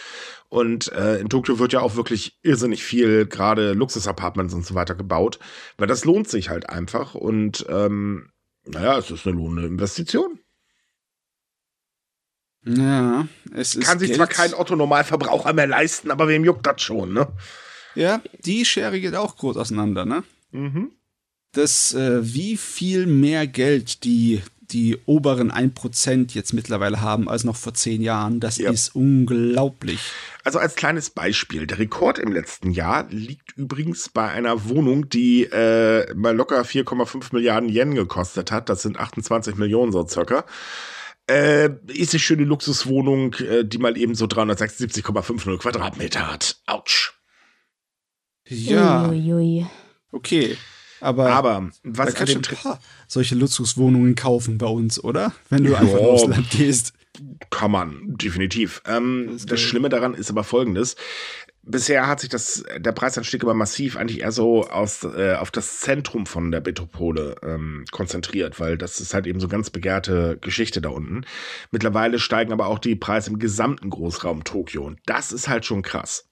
[0.48, 4.96] Und äh, in Tokio wird ja auch wirklich irrsinnig viel, gerade Luxusapartments und so weiter
[4.96, 5.40] gebaut,
[5.78, 8.32] weil das lohnt sich halt einfach und ähm,
[8.66, 10.40] naja, es ist eine lohnende Investition.
[12.66, 13.88] Ja, es ist.
[13.88, 14.18] Kann sich Geld.
[14.18, 17.28] zwar kein Otto-Normalverbraucher mehr leisten, aber wem juckt das schon, ne?
[17.96, 20.24] Ja, die Schere geht auch groß auseinander, ne?
[20.52, 20.92] Mhm.
[21.52, 27.56] Das, äh, wie viel mehr Geld die, die oberen 1% jetzt mittlerweile haben als noch
[27.56, 28.70] vor zehn Jahren, das Ja.
[28.70, 30.00] ist unglaublich.
[30.44, 35.44] Also als kleines Beispiel, der Rekord im letzten Jahr liegt übrigens bei einer Wohnung, die
[35.46, 38.70] äh, mal locker 4,5 Milliarden Yen gekostet hat.
[38.70, 40.46] Das sind 28 Millionen so circa.
[41.28, 46.58] Äh, ist eine schöne Luxuswohnung, äh, die mal eben so 376,50 Quadratmeter hat.
[46.68, 47.14] Autsch.
[48.48, 49.68] Ja, Uiuiui.
[50.12, 50.58] okay.
[51.02, 55.34] Aber, Aber was ein paar solche Luxuswohnungen kaufen bei uns, oder?
[55.50, 56.08] Wenn du einfach ins Ja.
[56.08, 56.94] Ausland gehst.
[57.50, 58.82] Kann man, definitiv.
[58.86, 59.60] Ähm, Das das.
[59.62, 60.96] Schlimme daran ist aber folgendes.
[61.64, 65.82] Bisher hat sich das, der Preisanstieg aber massiv eigentlich eher so aus, äh, auf das
[65.82, 70.82] Zentrum von der Metropole ähm, konzentriert, weil das ist halt eben so ganz begehrte Geschichte
[70.82, 71.26] da unten.
[71.72, 75.82] Mittlerweile steigen aber auch die Preise im gesamten Großraum Tokio und das ist halt schon
[75.82, 76.26] krass.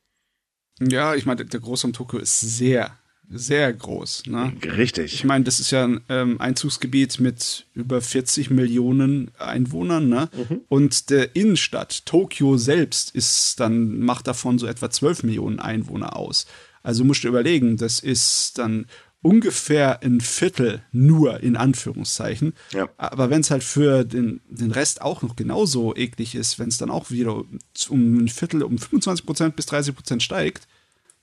[0.80, 2.98] Ja, ich meine, der Großraum Tokio ist sehr,
[3.30, 4.24] sehr groß.
[4.28, 4.54] Ne?
[4.62, 5.24] Ich Richtig.
[5.24, 10.30] meine, das ist ja ein ähm, Einzugsgebiet mit über 40 Millionen Einwohnern, ne?
[10.70, 16.48] Und der Innenstadt, Tokio selbst, ist dann, macht davon so etwa 12 Millionen Einwohner aus.
[16.84, 18.86] Also musst du überlegen, das ist dann
[19.22, 22.54] ungefähr ein Viertel nur in Anführungszeichen.
[22.72, 22.88] Ja.
[22.98, 26.78] Aber wenn es halt für den, den Rest auch noch genauso eklig ist, wenn es
[26.78, 27.44] dann auch wieder
[27.90, 30.68] um ein Viertel, um 25 Prozent bis 30 Prozent steigt,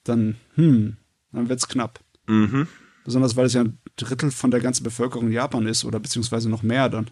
[0.03, 0.97] dann, hm,
[1.35, 2.01] dann wird's knapp.
[2.27, 2.69] Mhm.
[3.05, 6.63] Besonders weil es ja ein Drittel von der ganzen Bevölkerung Japan ist oder beziehungsweise noch
[6.63, 7.11] mehr dann.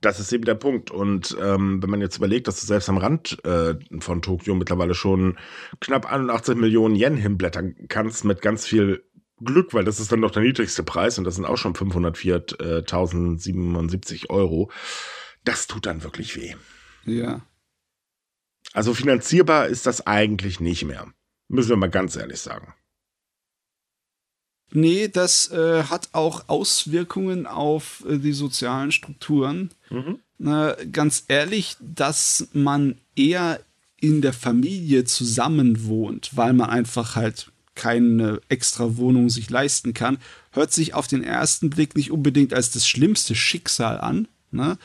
[0.00, 0.90] Das ist eben der Punkt.
[0.90, 4.94] Und ähm, wenn man jetzt überlegt, dass du selbst am Rand äh, von Tokio mittlerweile
[4.94, 5.36] schon
[5.80, 9.04] knapp 81 Millionen Yen hinblättern kannst mit ganz viel
[9.42, 14.30] Glück, weil das ist dann doch der niedrigste Preis und das sind auch schon 504.077
[14.30, 14.70] Euro.
[15.44, 16.54] Das tut dann wirklich weh.
[17.04, 17.42] Ja.
[18.72, 21.06] Also finanzierbar ist das eigentlich nicht mehr.
[21.48, 22.74] Müssen wir mal ganz ehrlich sagen.
[24.72, 29.70] Nee, das äh, hat auch Auswirkungen auf äh, die sozialen Strukturen.
[30.38, 33.60] Na, ganz ehrlich, dass man eher
[34.00, 40.18] in der Familie zusammen wohnt, weil man einfach halt keine extra Wohnung sich leisten kann,
[40.50, 44.28] hört sich auf den ersten Blick nicht unbedingt als das schlimmste Schicksal an.
[44.50, 44.78] Ne?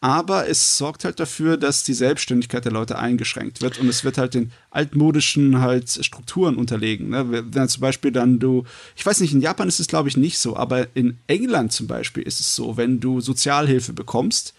[0.00, 4.18] Aber es sorgt halt dafür, dass die Selbstständigkeit der Leute eingeschränkt wird und es wird
[4.18, 7.08] halt den altmodischen halt Strukturen unterlegen.
[7.08, 7.44] Ne?
[7.52, 10.38] Wenn zum Beispiel dann du, ich weiß nicht, in Japan ist es glaube ich nicht
[10.38, 14.54] so, aber in England zum Beispiel ist es so, wenn du Sozialhilfe bekommst,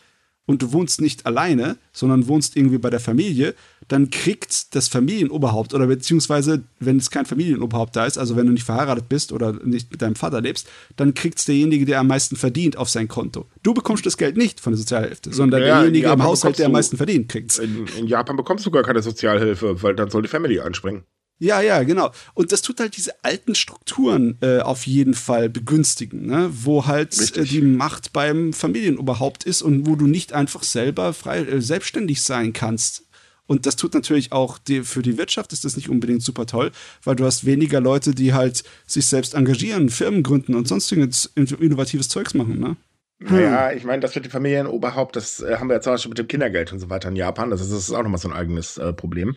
[0.48, 3.54] und du wohnst nicht alleine, sondern wohnst irgendwie bei der Familie,
[3.88, 8.52] dann kriegt das Familienoberhaupt oder beziehungsweise, wenn es kein Familienoberhaupt da ist, also wenn du
[8.52, 12.08] nicht verheiratet bist oder nicht mit deinem Vater lebst, dann kriegt es derjenige, der am
[12.08, 13.46] meisten verdient, auf sein Konto.
[13.64, 16.74] Du bekommst das Geld nicht von der Sozialhilfe, sondern Ja, derjenige im Haushalt, der am
[16.74, 17.60] meisten verdient, kriegt's.
[17.60, 21.04] In, in Japan bekommst du gar keine Sozialhilfe, weil dann soll die Family einspringen.
[21.40, 22.12] Ja, ja, genau.
[22.34, 26.50] Und das tut halt diese alten Strukturen äh, auf jeden Fall begünstigen, ne?
[26.52, 31.42] wo halt äh, die Macht beim Familienoberhaupt ist und wo du nicht einfach selber frei,
[31.42, 33.07] äh, selbstständig sein kannst.
[33.48, 36.72] Und das tut natürlich auch die, für die Wirtschaft ist das nicht unbedingt super toll,
[37.04, 42.10] weil du hast weniger Leute, die halt sich selbst engagieren, Firmen gründen und sonstiges innovatives
[42.10, 42.76] Zeugs machen, ne?
[43.20, 46.20] Naja, ich meine, das mit dem Familienoberhaupt, das äh, haben wir ja zum Beispiel mit
[46.20, 47.50] dem Kindergeld und so weiter in Japan.
[47.50, 49.36] Das ist, das ist auch nochmal so ein eigenes äh, Problem.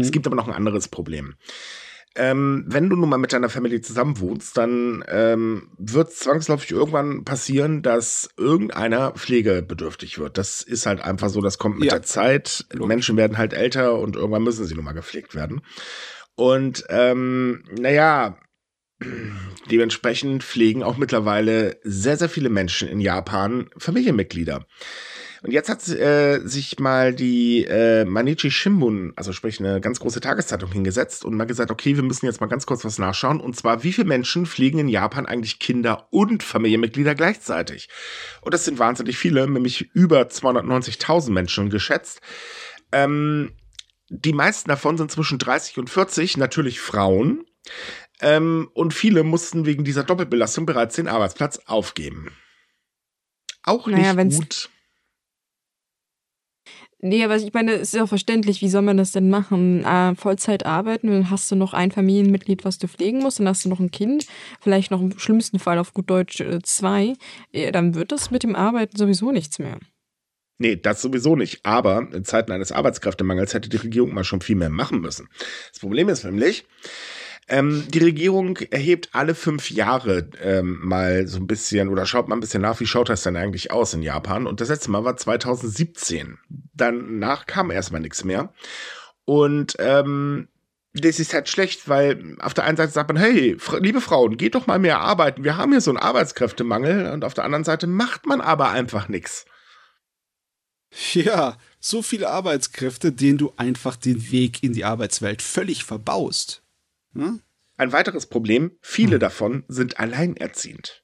[0.00, 1.34] Es gibt aber noch ein anderes Problem.
[2.16, 7.24] Ähm, wenn du nun mal mit deiner Familie zusammen wohnst, dann ähm, wird zwangsläufig irgendwann
[7.24, 10.36] passieren, dass irgendeiner pflegebedürftig wird.
[10.36, 11.92] Das ist halt einfach so, das kommt mit Ja.
[11.98, 12.66] der Zeit.
[12.72, 12.88] Logisch.
[12.88, 15.60] Menschen werden halt älter und irgendwann müssen sie nun mal gepflegt werden.
[16.34, 18.38] Und ähm, naja,
[19.70, 24.66] dementsprechend pflegen auch mittlerweile sehr, sehr viele Menschen in Japan Familienmitglieder.
[25.42, 30.20] Und jetzt hat äh, sich mal die äh, Manichi Shimbun, also sprich eine ganz große
[30.20, 33.40] Tageszeitung, hingesetzt und mal gesagt, okay, wir müssen jetzt mal ganz kurz was nachschauen.
[33.40, 37.88] Und zwar, wie viele Menschen pflegen in Japan eigentlich Kinder und Familienmitglieder gleichzeitig?
[38.42, 42.20] Und das sind wahnsinnig viele, nämlich über 290.000 Menschen geschätzt.
[42.92, 43.52] Ähm,
[44.10, 47.44] die meisten davon sind zwischen 30 und 40, natürlich Frauen.
[48.20, 52.36] Ähm, und viele mussten wegen dieser Doppelbelastung bereits den Arbeitsplatz aufgeben.
[53.62, 54.68] Auch nicht naja, gut.
[57.02, 59.84] Nee, aber ich meine, es ist ja verständlich, wie soll man das denn machen?
[59.84, 63.64] Äh, Vollzeit arbeiten, dann hast du noch ein Familienmitglied, was du pflegen musst, dann hast
[63.64, 64.26] du noch ein Kind,
[64.60, 67.14] vielleicht noch im schlimmsten Fall auf gut Deutsch äh, zwei.
[67.52, 69.78] Äh, dann wird das mit dem Arbeiten sowieso nichts mehr.
[70.58, 71.64] Nee, das sowieso nicht.
[71.64, 75.26] Aber in Zeiten eines Arbeitskräftemangels hätte die Regierung mal schon viel mehr machen müssen.
[75.70, 76.66] Das Problem ist nämlich,
[77.50, 82.36] ähm, die Regierung erhebt alle fünf Jahre ähm, mal so ein bisschen oder schaut mal
[82.36, 84.46] ein bisschen nach, wie schaut das denn eigentlich aus in Japan.
[84.46, 86.38] Und das letzte Mal war 2017.
[86.74, 88.52] Danach kam erstmal nichts mehr.
[89.24, 90.48] Und ähm,
[90.92, 94.54] das ist halt schlecht, weil auf der einen Seite sagt man, hey, liebe Frauen, geht
[94.54, 95.44] doch mal mehr arbeiten.
[95.44, 97.12] Wir haben hier so einen Arbeitskräftemangel.
[97.12, 99.44] Und auf der anderen Seite macht man aber einfach nichts.
[101.12, 106.59] Ja, so viele Arbeitskräfte, denen du einfach den Weg in die Arbeitswelt völlig verbaust.
[107.14, 107.42] Hm?
[107.76, 109.20] Ein weiteres Problem, viele hm.
[109.20, 111.02] davon sind alleinerziehend.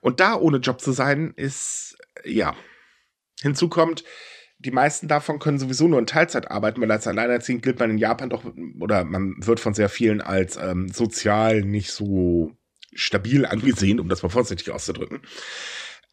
[0.00, 2.56] Und da ohne Job zu sein, ist, ja.
[3.40, 4.04] Hinzu kommt,
[4.58, 7.98] die meisten davon können sowieso nur in Teilzeit arbeiten, weil als alleinerziehend gilt man in
[7.98, 8.44] Japan doch,
[8.80, 12.56] oder man wird von sehr vielen als ähm, sozial nicht so
[12.94, 15.20] stabil angesehen, um das mal vorsichtig auszudrücken.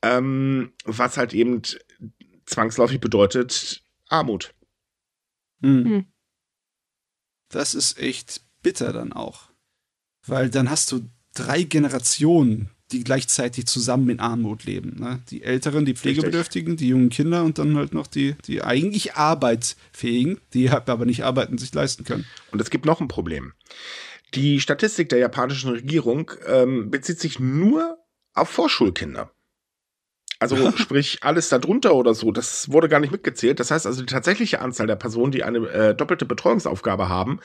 [0.02, 1.62] Ähm, was halt eben
[2.46, 4.54] zwangsläufig bedeutet Armut.
[5.62, 6.08] Mhm.
[7.48, 9.50] Das ist echt bitter dann auch.
[10.26, 11.02] Weil dann hast du
[11.36, 15.00] drei Generationen, die gleichzeitig zusammen in Armut leben.
[15.00, 15.22] Ne?
[15.30, 16.86] Die Älteren, die Pflegebedürftigen, Richtig.
[16.86, 21.58] die jungen Kinder und dann halt noch die, die eigentlich arbeitsfähigen, die aber nicht arbeiten,
[21.58, 22.26] sich leisten können.
[22.52, 23.54] Und es gibt noch ein Problem.
[24.36, 27.98] Die Statistik der japanischen Regierung ähm, bezieht sich nur
[28.34, 29.32] auf Vorschulkinder.
[30.40, 33.60] Also sprich alles darunter oder so, das wurde gar nicht mitgezählt.
[33.60, 37.40] Das heißt also, die tatsächliche Anzahl der Personen, die eine äh, doppelte Betreuungsaufgabe haben,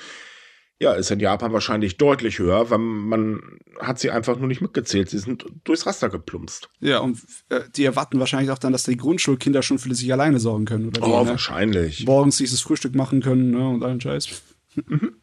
[0.81, 3.41] ja, ist in Japan wahrscheinlich deutlich höher, weil man
[3.81, 5.11] hat sie einfach nur nicht mitgezählt.
[5.11, 6.71] Sie sind durchs Raster geplumpst.
[6.81, 10.39] Ja, und äh, die erwarten wahrscheinlich auch dann, dass die Grundschulkinder schon für sich alleine
[10.39, 10.89] sorgen können.
[10.89, 11.31] Oder oh, die, ne?
[11.31, 12.07] wahrscheinlich.
[12.07, 14.43] Morgens dieses Frühstück machen können ne, und allen Scheiß.
[14.87, 15.15] Mhm.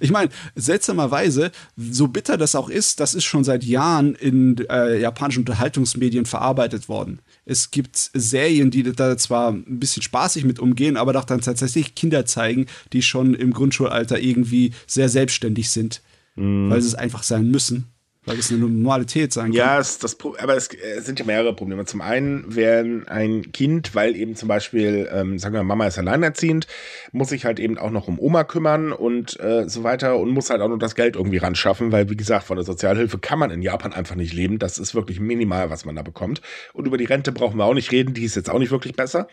[0.00, 5.00] Ich meine, seltsamerweise, so bitter das auch ist, das ist schon seit Jahren in äh,
[5.00, 7.20] japanischen Unterhaltungsmedien verarbeitet worden.
[7.44, 11.94] Es gibt Serien, die da zwar ein bisschen spaßig mit umgehen, aber doch dann tatsächlich
[11.94, 16.02] Kinder zeigen, die schon im Grundschulalter irgendwie sehr selbstständig sind,
[16.36, 16.70] mhm.
[16.70, 17.93] weil sie es einfach sein müssen
[18.26, 19.52] weil es eine Normalität sein kann.
[19.52, 21.84] Ja, es, das, aber es, es, sind ja mehrere Probleme.
[21.84, 26.66] Zum einen, wenn ein Kind, weil eben zum Beispiel, ähm, sagen wir, Mama ist alleinerziehend,
[27.12, 30.50] muss sich halt eben auch noch um Oma kümmern und äh, so weiter und muss
[30.50, 33.38] halt auch noch das Geld irgendwie ran schaffen, weil, wie gesagt, von der Sozialhilfe kann
[33.38, 34.58] man in Japan einfach nicht leben.
[34.58, 36.40] Das ist wirklich minimal, was man da bekommt.
[36.72, 38.94] Und über die Rente brauchen wir auch nicht reden, die ist jetzt auch nicht wirklich
[38.94, 39.28] besser.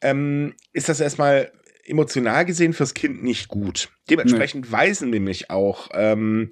[0.00, 1.52] Ähm, ist das erstmal
[1.84, 3.90] emotional gesehen fürs Kind nicht gut.
[4.08, 4.72] Dementsprechend nee.
[4.72, 6.50] weisen nämlich auch ähm,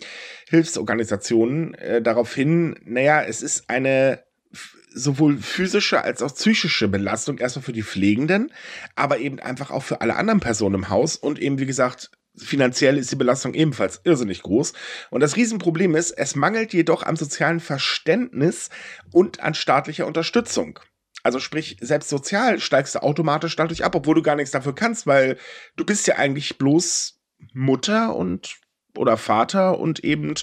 [0.48, 4.22] Hilfsorganisationen äh, darauf hin, naja, es ist eine
[4.92, 8.52] sowohl physische als auch psychische Belastung erstmal für die Pflegenden,
[8.96, 12.96] aber eben einfach auch für alle anderen Personen im Haus und eben, wie gesagt, finanziell
[12.96, 14.72] ist die Belastung ebenfalls irrsinnig groß.
[15.10, 18.70] Und das Riesenproblem ist, es mangelt jedoch am sozialen Verständnis
[19.12, 20.80] und an staatlicher Unterstützung.
[21.22, 25.06] Also sprich, selbst sozial steigst du automatisch dadurch ab, obwohl du gar nichts dafür kannst,
[25.06, 25.36] weil
[25.76, 27.20] du bist ja eigentlich bloß
[27.52, 28.56] Mutter und
[28.96, 30.34] oder Vater und eben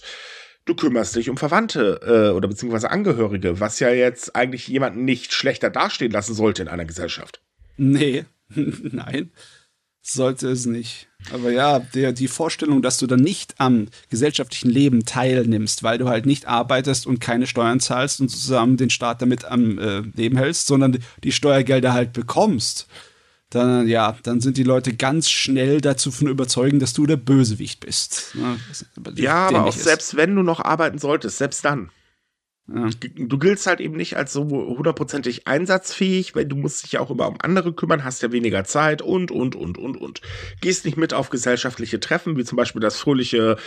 [0.65, 5.33] du kümmerst dich um Verwandte äh, oder beziehungsweise Angehörige, was ja jetzt eigentlich jemanden nicht
[5.33, 7.41] schlechter dastehen lassen sollte in einer Gesellschaft.
[7.77, 9.31] Nee, nein
[10.13, 11.07] sollte es nicht.
[11.33, 16.07] Aber ja, der, die Vorstellung, dass du dann nicht am gesellschaftlichen Leben teilnimmst, weil du
[16.07, 20.37] halt nicht arbeitest und keine Steuern zahlst und zusammen den Staat damit am äh, Leben
[20.37, 22.87] hältst, sondern die Steuergelder halt bekommst,
[23.49, 27.79] dann, ja, dann sind die Leute ganz schnell dazu von überzeugen, dass du der Bösewicht
[27.79, 28.35] bist.
[28.35, 28.57] Ja,
[29.15, 29.83] ja aber auch ist.
[29.83, 31.89] selbst wenn du noch arbeiten solltest, selbst dann.
[32.67, 32.89] Ja.
[33.15, 37.09] Du giltst halt eben nicht als so hundertprozentig einsatzfähig, weil du musst dich ja auch
[37.09, 40.21] immer um andere kümmern, hast ja weniger Zeit und, und, und, und, und.
[40.59, 43.57] Gehst nicht mit auf gesellschaftliche Treffen, wie zum Beispiel das fröhliche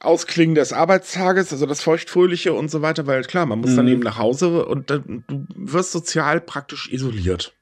[0.00, 3.76] Ausklingen des Arbeitstages, also das feuchtfröhliche und so weiter, weil klar, man muss mhm.
[3.76, 7.54] dann eben nach Hause und dann, du wirst sozial praktisch isoliert.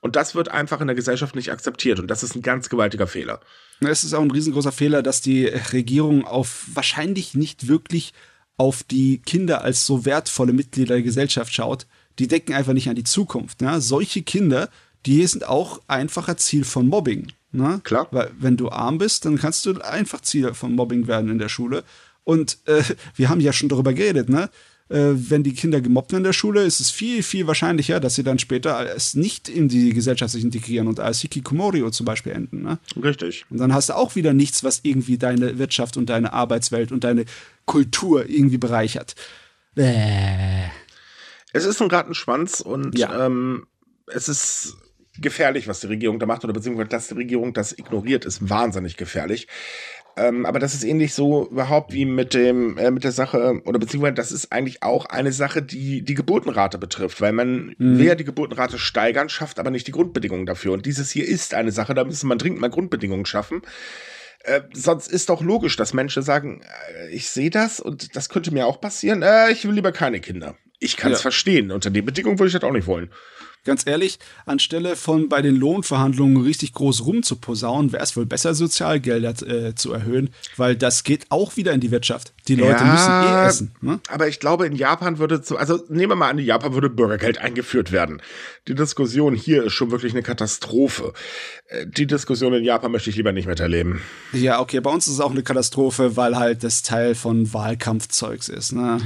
[0.00, 2.00] Und das wird einfach in der Gesellschaft nicht akzeptiert.
[2.00, 3.40] Und das ist ein ganz gewaltiger Fehler.
[3.80, 8.12] Es ist auch ein riesengroßer Fehler, dass die Regierung auf wahrscheinlich nicht wirklich
[8.56, 11.86] auf die Kinder als so wertvolle Mitglieder der Gesellschaft schaut,
[12.18, 13.60] die denken einfach nicht an die Zukunft.
[13.60, 13.80] Ne?
[13.80, 14.68] Solche Kinder,
[15.06, 17.28] die sind auch einfacher Ziel von Mobbing.
[17.52, 17.80] Ne?
[17.84, 18.08] Klar.
[18.10, 21.48] Weil wenn du arm bist, dann kannst du einfach Ziel von Mobbing werden in der
[21.48, 21.84] Schule.
[22.24, 22.82] Und äh,
[23.16, 24.48] wir haben ja schon darüber geredet, ne?
[24.92, 28.14] äh, wenn die Kinder gemobbt werden in der Schule, ist es viel, viel wahrscheinlicher, dass
[28.14, 32.32] sie dann später es nicht in die Gesellschaft sich integrieren und als Hikikomorio zum Beispiel
[32.32, 32.62] enden.
[32.62, 32.78] Ne?
[33.02, 33.44] Richtig.
[33.50, 37.04] Und dann hast du auch wieder nichts, was irgendwie deine Wirtschaft und deine Arbeitswelt und
[37.04, 37.24] deine
[37.66, 39.14] Kultur irgendwie bereichert.
[39.74, 40.64] Bäh.
[41.52, 43.26] Es ist ein Rattenschwanz und Ja.
[43.26, 43.66] ähm,
[44.06, 44.76] es ist
[45.18, 48.96] gefährlich, was die Regierung da macht, oder beziehungsweise, dass die Regierung das ignoriert, ist wahnsinnig
[48.96, 49.48] gefährlich.
[50.14, 53.78] Ähm, aber das ist ähnlich so überhaupt wie mit dem äh, mit der Sache oder
[53.78, 58.14] beziehungsweise das ist eigentlich auch eine Sache, die die Geburtenrate betrifft, weil man will ja
[58.14, 60.72] die Geburtenrate steigern, schafft aber nicht die Grundbedingungen dafür.
[60.74, 63.62] Und dieses hier ist eine Sache, da müsste man dringend mal Grundbedingungen schaffen.
[64.44, 68.52] Äh, sonst ist doch logisch, dass Menschen sagen, äh, ich sehe das und das könnte
[68.52, 69.22] mir auch passieren.
[69.22, 70.56] Äh, ich will lieber keine Kinder.
[70.82, 71.22] Ich kann es Ja.
[71.22, 71.70] verstehen.
[71.70, 73.10] Unter den Bedingungen würde ich das auch nicht wollen.
[73.64, 79.40] Ganz ehrlich, anstelle von bei den Lohnverhandlungen richtig groß rumzuposaunen, wäre es wohl besser, Sozialgelder
[79.46, 82.32] äh, zu erhöhen, weil das geht auch wieder in die Wirtschaft.
[82.48, 83.70] Die Leute müssen eh essen.
[83.80, 84.00] Ne?
[84.08, 86.90] Aber ich glaube, in Japan würde zu, also nehmen wir mal an, in Japan würde
[86.90, 88.20] Bürgergeld eingeführt werden.
[88.66, 91.12] Die Diskussion hier ist schon wirklich eine Katastrophe.
[91.68, 94.02] Äh, Die Diskussion in Japan möchte ich lieber nicht miterleben.
[94.32, 98.48] Ja, okay, bei uns ist es auch eine Katastrophe, weil halt das Teil von Wahlkampfzeugs
[98.48, 98.72] ist.
[98.72, 98.98] Ne?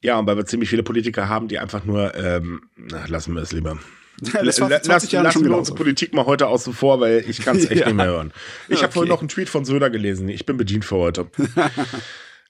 [0.00, 3.42] Ja, und weil wir ziemlich viele Politiker haben, die einfach nur, ähm, na, lassen wir
[3.42, 3.78] es lieber.
[4.20, 7.40] Das war vor 20 Lass, lassen wir unsere Politik mal heute außen vor, weil ich
[7.40, 7.86] kann es echt Ja.
[7.86, 8.32] nicht mehr hören.
[8.66, 8.92] Ich habe Okay.
[8.94, 10.28] vorhin noch einen Tweet von Söder gelesen.
[10.28, 11.30] Ich bin bedient für heute.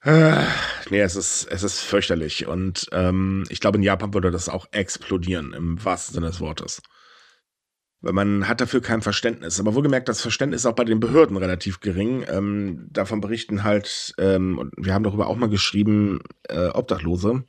[0.04, 0.44] Äh,
[0.90, 2.46] nee, es ist, es ist fürchterlich.
[2.46, 6.82] Und ähm, ich glaube, in Japan würde das auch explodieren, im wahrsten Sinne des Wortes.
[8.00, 9.58] Weil man hat dafür kein Verständnis.
[9.58, 12.24] Aber wohlgemerkt, das Verständnis ist auch bei den Behörden relativ gering.
[12.28, 17.42] Ähm, davon berichten halt, ähm, und wir haben darüber auch mal geschrieben, äh, Obdachlose,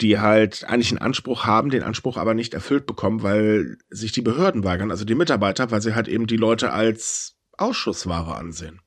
[0.00, 4.22] die halt eigentlich einen Anspruch haben, den Anspruch aber nicht erfüllt bekommen, weil sich die
[4.22, 8.80] Behörden weigern, also die Mitarbeiter, weil sie halt eben die Leute als Ausschussware ansehen.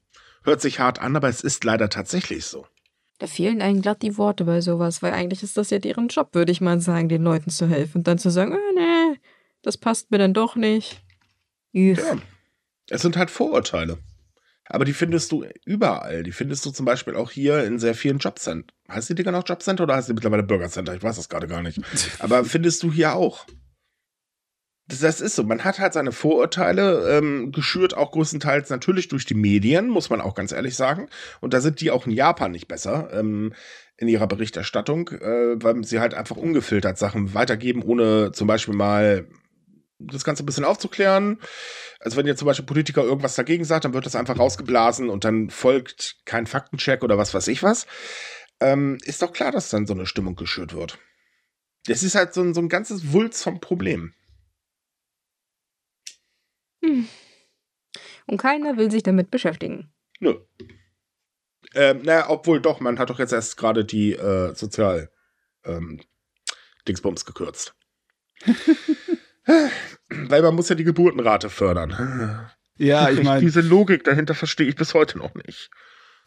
[0.43, 2.65] Hört sich hart an, aber es ist leider tatsächlich so.
[3.17, 6.29] Da fehlen einem glatt die Worte bei sowas, weil eigentlich ist das ja deren Job,
[6.33, 7.99] würde ich mal sagen, den Leuten zu helfen.
[7.99, 8.84] Und dann zu sagen, oh, nee,
[9.65, 11.01] das passt mir dann doch nicht.
[11.73, 11.99] Üff.
[11.99, 12.17] Ja.
[12.89, 13.97] Es sind halt Vorurteile.
[14.67, 16.23] Aber die findest du überall.
[16.23, 18.73] Die findest du zum Beispiel auch hier in sehr vielen Jobcenter.
[18.89, 20.95] Heißt die Dinger noch Jobcenter oder heißt die mittlerweile Bürgercenter?
[20.95, 21.79] Ich weiß das gerade gar nicht.
[22.19, 23.45] Aber findest du hier auch.
[24.87, 25.43] Das, das ist so.
[25.43, 30.21] Man hat halt seine Vorurteile, ähm, geschürt auch größtenteils natürlich durch die Medien, muss man
[30.21, 31.09] auch ganz ehrlich sagen.
[31.41, 33.53] Und da sind die auch in Japan nicht besser ähm,
[33.97, 39.27] in ihrer Berichterstattung, äh, weil sie halt einfach ungefiltert Sachen weitergeben, ohne zum Beispiel mal
[39.99, 41.39] das Ganze ein bisschen aufzuklären.
[41.99, 45.23] Also wenn jetzt zum Beispiel Politiker irgendwas dagegen sagt, dann wird das einfach rausgeblasen und
[45.23, 47.87] dann folgt kein Faktencheck oder was weiß ich was.
[48.59, 50.97] Ähm, ist doch klar, dass dann so eine Stimmung geschürt wird.
[51.87, 54.13] Das ist halt so ein, so ein ganzes Wulst vom Problem.
[56.81, 59.93] Und keiner will sich damit beschäftigen.
[60.19, 60.35] Nö.
[61.73, 65.11] Ähm, naja, obwohl doch, man hat doch jetzt erst gerade die äh, Sozial
[65.63, 66.01] ähm,
[66.85, 67.75] gekürzt.
[70.09, 72.49] Weil man muss ja die Geburtenrate fördern.
[72.77, 75.69] Ja, ich meine, Diese Logik dahinter verstehe ich bis heute noch nicht.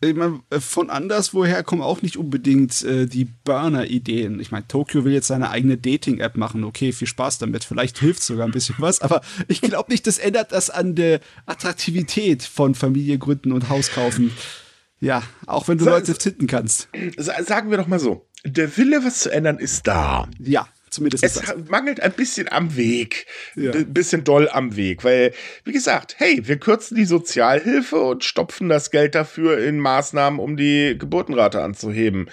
[0.01, 4.41] ich mein, äh, von anderswoher kommen auch nicht unbedingt äh, die Burner-Ideen.
[4.41, 6.65] Ich meine, Tokio will jetzt seine eigene Dating-App machen.
[6.65, 7.65] Okay, viel Spaß damit.
[7.65, 11.21] Vielleicht hilft sogar ein bisschen was, aber ich glaube nicht, das ändert das an der
[11.47, 14.33] Attraktivität von Familie gründen und Haus kaufen.
[15.01, 16.89] Ja, auch wenn du So, Leute finden kannst.
[17.17, 20.29] Sa- Sagen wir doch mal so: Der Wille, was zu ändern, ist da.
[20.41, 21.55] Ja, zumindest Es das.
[21.69, 23.27] mangelt ein bisschen am Weg.
[23.57, 23.73] Ja.
[23.73, 25.05] Ein bisschen doll am Weg.
[25.05, 25.33] Weil,
[25.65, 30.57] wie gesagt, hey, wir kürzen die Sozialhilfe und stopfen das Geld dafür in Maßnahmen, um
[30.57, 32.29] die Geburtenrate anzuheben.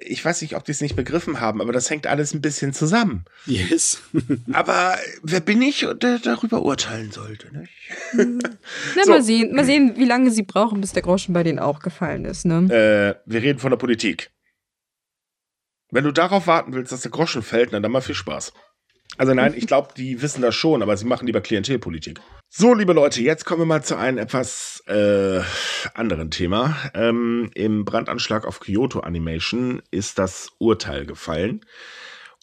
[0.00, 2.72] Ich weiß nicht, ob die es nicht begriffen haben, aber das hängt alles ein bisschen
[2.72, 3.24] zusammen.
[3.46, 4.02] Yes.
[4.52, 7.56] Aber wer bin ich, der darüber urteilen sollte?
[7.56, 7.72] Nicht?
[8.14, 9.10] Na, So.
[9.12, 12.24] mal sehen, mal sehen, wie lange sie brauchen, bis der Groschen bei denen auch gefallen
[12.24, 12.64] ist, ne?
[13.26, 14.30] Äh, wir reden von der Politik.
[15.96, 18.52] Wenn du darauf warten willst, dass der Groschen fällt, na, dann mal viel Spaß.
[19.16, 22.20] Also nein, ich glaube, die wissen das schon, aber sie machen lieber Klientelpolitik.
[22.50, 25.40] So, liebe Leute, jetzt kommen wir mal zu einem etwas äh,
[25.94, 26.76] anderen Thema.
[26.92, 31.64] Ähm, Im Brandanschlag auf Kyoto Animation ist das Urteil gefallen.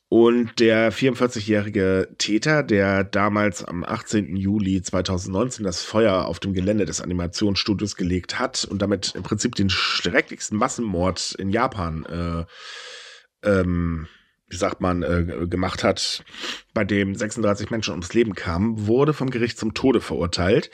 [0.09, 4.35] Und der 44-jährige Täter, der damals am 18.
[4.35, 9.53] Juli 2019 das Feuer auf dem Gelände des Animationsstudios gelegt hat und damit im Prinzip
[9.53, 12.45] den schrecklichsten Massenmord in Japan, äh,
[13.43, 14.07] ähm,
[14.47, 16.23] wie sagt man, äh, gemacht hat,
[16.73, 20.69] bei dem 36 Menschen ums Leben kamen, wurde vom Gericht zum Tode verurteilt.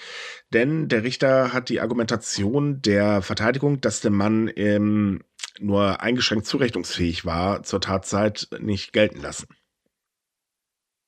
[0.53, 5.21] Denn der Richter hat die Argumentation der Verteidigung, dass der Mann ähm,
[5.59, 9.47] nur eingeschränkt zurechnungsfähig war, zur Tatzeit nicht gelten lassen.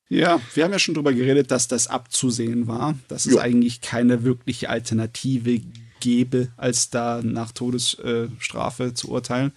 [0.07, 3.39] Ja, wir haben ja schon drüber geredet, dass das abzusehen war, dass es Jo.
[3.39, 5.61] eigentlich keine wirkliche Alternative
[6.01, 9.53] gäbe, als da nach Todesstrafe zu urteilen.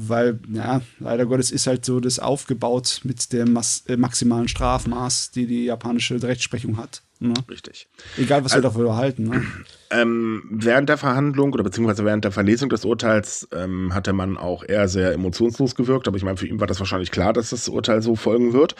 [0.00, 5.32] Weil, ja, leider Gottes ist halt so das aufgebaut mit dem Mas äh, maximalen Strafmaß,
[5.32, 7.02] die die japanische Rechtsprechung hat.
[7.18, 7.34] Ne?
[7.50, 7.88] Richtig.
[8.16, 9.24] Egal, was wir also, davon halten.
[9.24, 9.42] Ne?
[9.90, 14.36] Ähm, während der Verhandlung oder beziehungsweise während der Verlesung des Urteils ähm, hat der Mann
[14.36, 17.48] auch eher sehr emotionslos gewirkt, aber ich meine, für ihn war das wahrscheinlich klar, dass
[17.48, 18.76] das Urteil so folgen wird.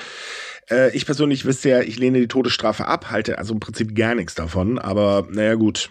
[0.70, 4.14] Äh, ich persönlich wisst ja, ich lehne die Todesstrafe ab, halte also im Prinzip gar
[4.14, 5.88] nichts davon, aber naja gut,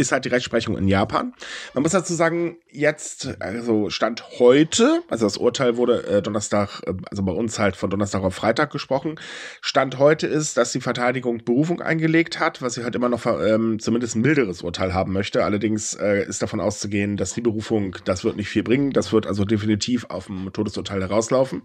[0.00, 1.34] ist halt die Rechtsprechung in Japan.
[1.74, 6.94] Man muss dazu sagen, jetzt, also Stand heute, also das Urteil wurde äh, Donnerstag, äh,
[7.10, 9.20] also bei uns halt von Donnerstag auf Freitag gesprochen.
[9.60, 13.78] Stand heute ist, dass die Verteidigung Berufung eingelegt hat, was sie halt immer noch ähm,
[13.78, 15.44] zumindest ein milderes Urteil haben möchte.
[15.44, 18.92] Allerdings äh, ist davon auszugehen, dass die Berufung, das wird nicht viel bringen.
[18.92, 21.62] Das wird also definitiv auf dem Todesurteil herauslaufen.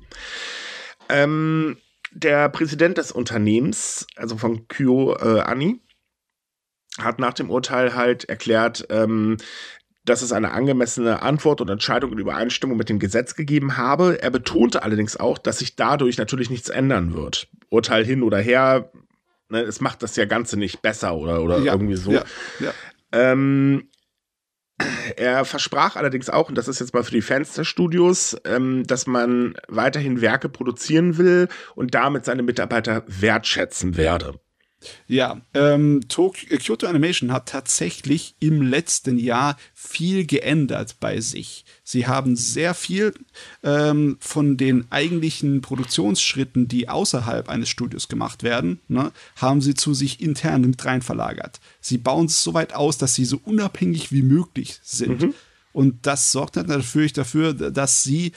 [1.09, 1.77] Ähm,
[2.11, 5.81] der Präsident des Unternehmens, also von Kyo äh, Ani,
[6.99, 9.37] hat nach dem Urteil halt erklärt, ähm,
[10.05, 14.21] dass es eine angemessene Antwort und Entscheidung in Übereinstimmung mit dem Gesetz gegeben habe.
[14.21, 17.47] Er betonte allerdings auch, dass sich dadurch natürlich nichts ändern wird.
[17.69, 18.91] Urteil hin oder her,
[19.49, 22.11] ne, es macht das ja Ganze nicht besser oder, oder ja, irgendwie so.
[22.11, 22.23] Ja,
[22.59, 22.71] ja.
[23.11, 23.89] Ähm,
[25.15, 28.83] er versprach allerdings auch, und das ist jetzt mal für die Fans des Studios, ähm,
[28.85, 34.39] dass man weiterhin Werke produzieren will und damit seine Mitarbeiter wertschätzen werde.
[35.07, 41.65] Ja, ähm, Tokyo, Kyoto Animation hat tatsächlich im letzten Jahr viel geändert bei sich.
[41.83, 43.13] Sie haben sehr viel
[43.63, 49.93] ähm, von den eigentlichen Produktionsschritten, die außerhalb eines Studios gemacht werden, ne, haben sie zu
[49.93, 51.59] sich intern mit rein verlagert.
[51.81, 55.21] Sie bauen es so weit aus, dass sie so unabhängig wie möglich sind.
[55.21, 55.33] Mhm.
[55.73, 58.31] Und das sorgt natürlich dafür, dass sie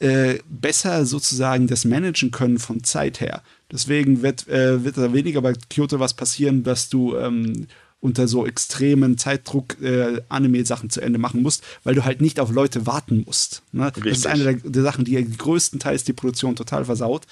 [0.00, 3.42] äh, besser sozusagen das managen können von Zeit her.
[3.70, 7.66] Deswegen wird, äh, wird da weniger bei Kyoto was passieren, dass du ähm,
[8.00, 12.50] unter so extremen Zeitdruck äh, Anime-Sachen zu Ende machen musst, weil du halt nicht auf
[12.50, 13.62] Leute warten musst.
[13.72, 13.92] Ne?
[13.94, 17.26] Das ist eine der, der, Sachen, die größtenteils die Produktion total versaut.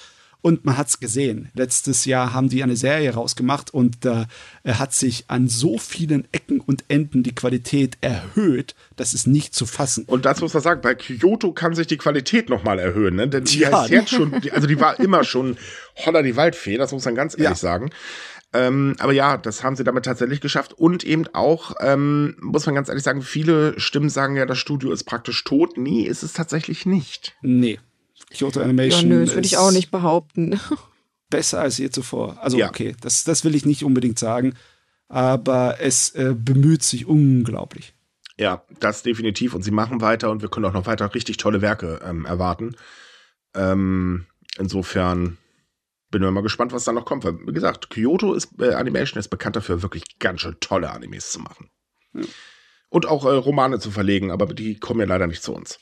[0.46, 1.48] Und man hat es gesehen.
[1.54, 4.28] Letztes Jahr haben die eine Serie rausgemacht und da
[4.62, 9.56] äh, hat sich an so vielen Ecken und Enden die Qualität erhöht, das ist nicht
[9.56, 10.04] zu fassen.
[10.06, 13.26] Und das muss man sagen, bei Kyoto kann sich die Qualität nochmal erhöhen, ne?
[13.26, 15.56] Denn die ja, heißt jetzt schon, also die war immer schon
[15.96, 17.54] holler die Waldfee, das muss man ganz ehrlich ja.
[17.56, 17.90] sagen.
[18.52, 20.74] Ähm, aber ja, das haben sie damit tatsächlich geschafft.
[20.74, 24.92] Und eben auch, ähm, muss man ganz ehrlich sagen, viele Stimmen sagen ja, das Studio
[24.92, 25.76] ist praktisch tot.
[25.76, 27.34] Nee, ist es tatsächlich nicht.
[27.42, 27.80] Nee,
[28.30, 29.10] Kyoto Animation.
[29.10, 30.60] Ja, nö, das würde ich auch nicht behaupten.
[31.30, 32.38] Besser als je zuvor.
[32.40, 32.68] Also, ja.
[32.68, 34.54] okay, das, das will ich nicht unbedingt sagen,
[35.08, 37.94] aber es äh, bemüht sich unglaublich.
[38.38, 39.54] Ja, das definitiv.
[39.54, 42.76] Und sie machen weiter und wir können auch noch weiter richtig tolle Werke ähm, erwarten.
[43.54, 44.26] Ähm,
[44.58, 45.38] insofern
[46.10, 47.24] bin ich mal gespannt, was da noch kommt.
[47.24, 51.32] Weil, wie gesagt, Kyoto ist, äh, Animation ist bekannt dafür, wirklich ganz schön tolle Animes
[51.32, 51.70] zu machen.
[52.12, 52.22] Ja.
[52.88, 55.80] Und auch äh, Romane zu verlegen, aber die kommen ja leider nicht zu uns.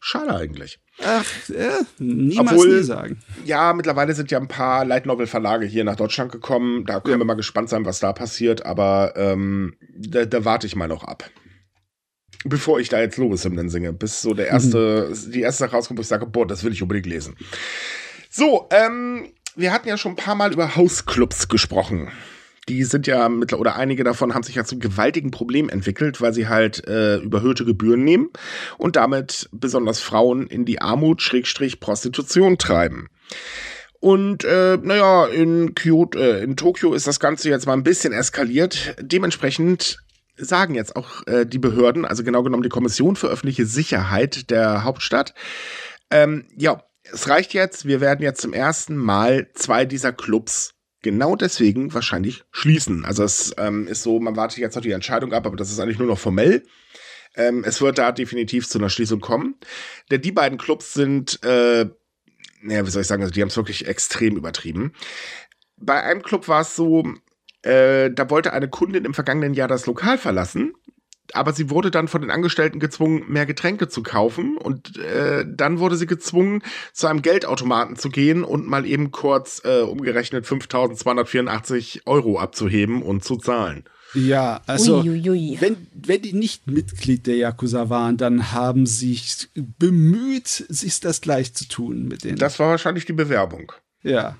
[0.00, 0.80] Schade eigentlich.
[1.04, 3.20] Ach, äh, niemals Obwohl, nie sagen.
[3.44, 6.86] Ja, mittlerweile sind ja ein paar Light Novel Verlage hier nach Deutschland gekommen.
[6.86, 7.18] Da können ja.
[7.18, 8.64] wir mal gespannt sein, was da passiert.
[8.64, 11.30] Aber ähm, da, da warte ich mal noch ab.
[12.44, 15.32] Bevor ich da jetzt Lobeshymnen singe, bis so der erste, mhm.
[15.32, 17.36] die erste Sache rauskommt, wo ich sage, boah, das will ich unbedingt lesen.
[18.30, 22.10] So, ähm, wir hatten ja schon ein paar Mal über Hausclubs gesprochen
[22.70, 26.32] die sind ja mit, oder einige davon haben sich ja zu gewaltigen Problemen entwickelt, weil
[26.32, 28.30] sie halt äh, überhöhte Gebühren nehmen
[28.78, 33.08] und damit besonders Frauen in die Armut, Schrägstrich, Prostitution treiben.
[33.98, 38.12] Und äh, naja, in Kyoto, äh, in Tokio ist das Ganze jetzt mal ein bisschen
[38.12, 38.94] eskaliert.
[39.00, 39.98] Dementsprechend
[40.36, 44.84] sagen jetzt auch äh, die Behörden, also genau genommen die Kommission für öffentliche Sicherheit der
[44.84, 45.34] Hauptstadt,
[46.12, 51.36] ähm, ja, es reicht jetzt, wir werden jetzt zum ersten Mal zwei dieser Clubs genau
[51.36, 53.04] deswegen wahrscheinlich schließen.
[53.04, 55.80] Also es ähm, ist so, man wartet jetzt noch die Entscheidung ab, aber das ist
[55.80, 56.64] eigentlich nur noch formell.
[57.34, 59.56] Ähm, es wird da definitiv zu einer Schließung kommen.
[60.10, 61.86] Denn die beiden Clubs sind, äh,
[62.62, 64.92] naja, wie soll ich sagen, also die haben es wirklich extrem übertrieben.
[65.76, 67.04] Bei einem Club war es so,
[67.62, 70.74] äh, da wollte eine Kundin im vergangenen Jahr das Lokal verlassen
[71.34, 75.78] aber sie wurde dann von den Angestellten gezwungen, mehr Getränke zu kaufen und äh, dann
[75.78, 76.62] wurde sie gezwungen,
[76.92, 83.24] zu einem Geldautomaten zu gehen und mal eben kurz äh, umgerechnet 5.284 Euro abzuheben und
[83.24, 83.84] zu zahlen.
[84.14, 85.58] Ja, also Uiuiui.
[85.60, 91.20] wenn, wenn die nicht Mitglied der Yakuza waren, dann haben sie sich bemüht, sich das
[91.20, 92.38] gleich zu tun mit denen.
[92.38, 93.72] Das war wahrscheinlich die Bewerbung.
[94.02, 94.36] Ja.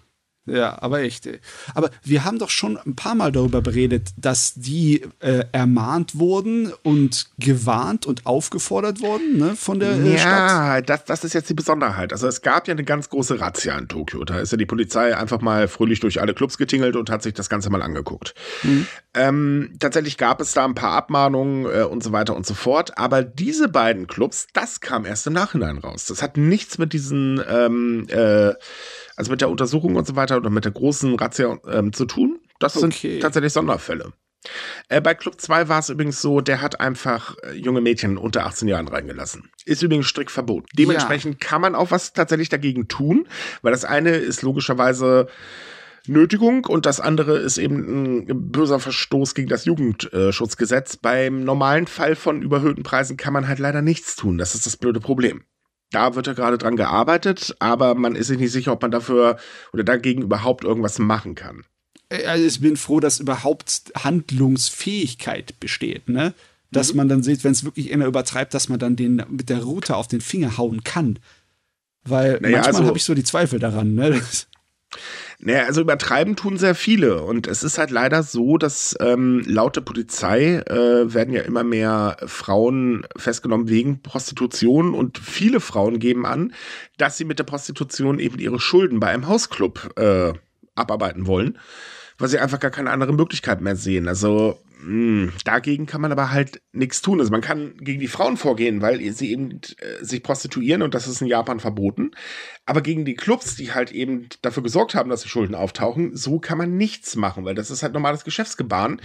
[0.46, 1.28] Ja, aber echt.
[1.74, 6.72] Aber wir haben doch schon ein paar Mal darüber beredet, dass die äh, ermahnt wurden
[6.82, 10.50] und gewarnt und aufgefordert wurden ne, von der äh, ja, Stadt.
[10.50, 12.12] Ja, das, das ist jetzt die Besonderheit.
[12.12, 14.24] Also es gab ja eine ganz große Razzia in Tokio.
[14.24, 17.34] Da ist ja die Polizei einfach mal fröhlich durch alle Clubs getingelt und hat sich
[17.34, 18.34] das Ganze mal angeguckt.
[18.62, 18.86] Mhm.
[19.14, 22.96] Ähm, tatsächlich gab es da ein paar Abmahnungen äh, und so weiter und so fort.
[22.96, 26.06] Aber diese beiden Clubs, das kam erst im Nachhinein raus.
[26.06, 28.52] Das hat nichts mit diesen ähm, äh,
[29.16, 32.40] also mit der Untersuchung und so weiter oder mit der großen Razzia ähm, zu tun.
[32.58, 33.10] Das okay.
[33.10, 34.12] sind tatsächlich Sonderfälle.
[34.88, 38.46] Äh, bei Club 2 war es übrigens so, der hat einfach äh, junge Mädchen unter
[38.46, 39.50] 18 Jahren reingelassen.
[39.66, 40.66] Ist übrigens strikt verboten.
[40.72, 41.48] Dementsprechend ja.
[41.48, 43.28] kann man auch was tatsächlich dagegen tun,
[43.60, 45.26] weil das eine ist logischerweise
[46.06, 50.96] Nötigung und das andere ist eben ein böser Verstoß gegen das Jugendschutzgesetz.
[50.96, 54.38] Beim normalen Fall von überhöhten Preisen kann man halt leider nichts tun.
[54.38, 55.42] Das ist das blöde Problem.
[55.90, 59.38] Da wird ja gerade dran gearbeitet, aber man ist sich nicht sicher, ob man dafür
[59.72, 61.64] oder dagegen überhaupt irgendwas machen kann.
[62.26, 66.34] Also ich bin froh, dass überhaupt Handlungsfähigkeit besteht, ne?
[66.72, 66.98] Dass mhm.
[66.98, 69.96] man dann sieht, wenn es wirklich einer übertreibt, dass man dann den mit der Route
[69.96, 71.18] auf den Finger hauen kann.
[72.04, 74.20] Weil naja, manchmal also, habe ich so die Zweifel daran, ne?
[75.38, 77.22] Naja, also übertreiben tun sehr viele.
[77.22, 81.64] Und es ist halt leider so, dass ähm, laut der Polizei äh, werden ja immer
[81.64, 84.94] mehr Frauen festgenommen wegen Prostitution.
[84.94, 86.52] Und viele Frauen geben an,
[86.98, 90.32] dass sie mit der Prostitution eben ihre Schulden bei einem Hausclub äh,
[90.74, 91.58] abarbeiten wollen,
[92.18, 94.08] weil sie einfach gar keine andere Möglichkeit mehr sehen.
[94.08, 94.58] Also
[95.44, 97.20] dagegen kann man aber halt nichts tun.
[97.20, 101.06] Also man kann gegen die Frauen vorgehen, weil sie eben äh, sich prostituieren und das
[101.06, 102.12] ist in Japan verboten.
[102.66, 106.38] Aber gegen die Clubs, die halt eben dafür gesorgt haben, dass die Schulden auftauchen, so
[106.38, 109.00] kann man nichts machen, weil das ist halt normales Geschäftsgebaren.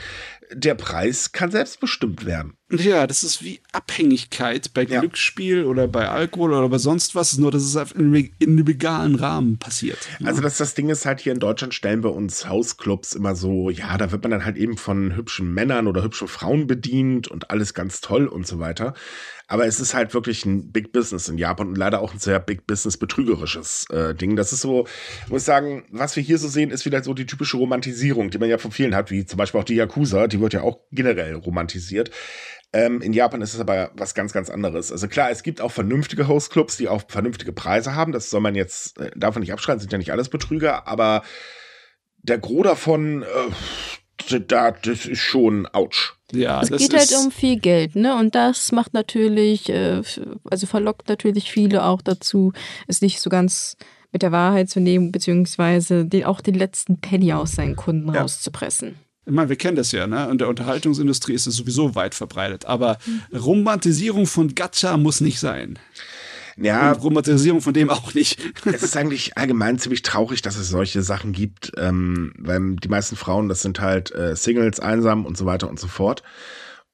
[0.53, 2.53] Der Preis kann selbst bestimmt werden.
[2.71, 4.99] Ja, das ist wie Abhängigkeit bei ja.
[4.99, 9.15] Glücksspiel oder bei Alkohol oder bei sonst was, nur dass es in, in einem legalen
[9.15, 9.99] Rahmen passiert.
[10.19, 10.27] Ja.
[10.27, 13.69] Also das, das Ding ist halt hier in Deutschland stellen wir uns Hausclubs immer so,
[13.69, 17.51] ja, da wird man dann halt eben von hübschen Männern oder hübschen Frauen bedient und
[17.51, 18.93] alles ganz toll und so weiter.
[19.47, 22.39] Aber es ist halt wirklich ein Big Business in Japan und leider auch ein sehr
[22.39, 24.35] Big Business betrügerisches äh, Ding.
[24.35, 24.87] Das ist so,
[25.25, 28.37] ich muss sagen, was wir hier so sehen, ist wieder so die typische Romantisierung, die
[28.37, 30.79] man ja von vielen hat, wie zum Beispiel auch die Yakuza, die wird ja auch
[30.91, 32.09] generell romantisiert.
[32.73, 34.91] Ähm, in Japan ist es aber was ganz, ganz anderes.
[34.91, 38.11] Also klar, es gibt auch vernünftige Hostclubs, die auch vernünftige Preise haben.
[38.11, 41.23] Das soll man jetzt, äh, davon nicht abschreiben, sind ja nicht alles Betrüger, aber
[42.17, 43.25] der Gros davon, äh,
[44.47, 46.15] da, das ist schon ouch.
[46.31, 48.15] Ja, es geht halt um viel Geld, ne?
[48.15, 50.01] Und das macht natürlich, äh,
[50.49, 52.51] also verlockt natürlich viele auch dazu,
[52.87, 53.77] es nicht so ganz
[54.11, 58.21] mit der Wahrheit zu nehmen, beziehungsweise den, auch den letzten Penny aus seinen Kunden ja.
[58.21, 58.95] rauszupressen.
[59.27, 60.29] Ich meine, wir kennen das ja, ne?
[60.31, 62.65] In der Unterhaltungsindustrie ist es sowieso weit verbreitet.
[62.65, 62.97] Aber
[63.33, 65.79] Romantisierung von Gacha muss nicht sein.
[66.57, 66.91] Ja.
[66.91, 68.39] Und Romantisierung von dem auch nicht.
[68.65, 73.15] es ist eigentlich allgemein ziemlich traurig, dass es solche Sachen gibt, ähm, weil die meisten
[73.15, 76.23] Frauen, das sind halt äh, Singles, einsam und so weiter und so fort.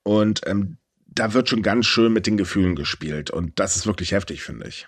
[0.04, 3.30] Und ähm, da wird schon ganz schön mit den Gefühlen gespielt.
[3.30, 4.88] Und das ist wirklich heftig, finde ich.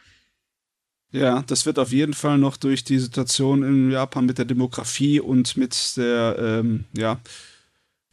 [1.12, 5.20] Ja, das wird auf jeden Fall noch durch die Situation in Japan mit der Demografie
[5.20, 7.20] und mit der ähm, ja,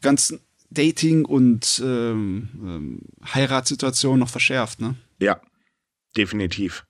[0.02, 3.00] ganzen Dating- und ähm, ähm,
[3.34, 4.96] Heiratssituation noch verschärft, ne?
[5.18, 5.40] Ja,
[6.16, 6.86] definitiv.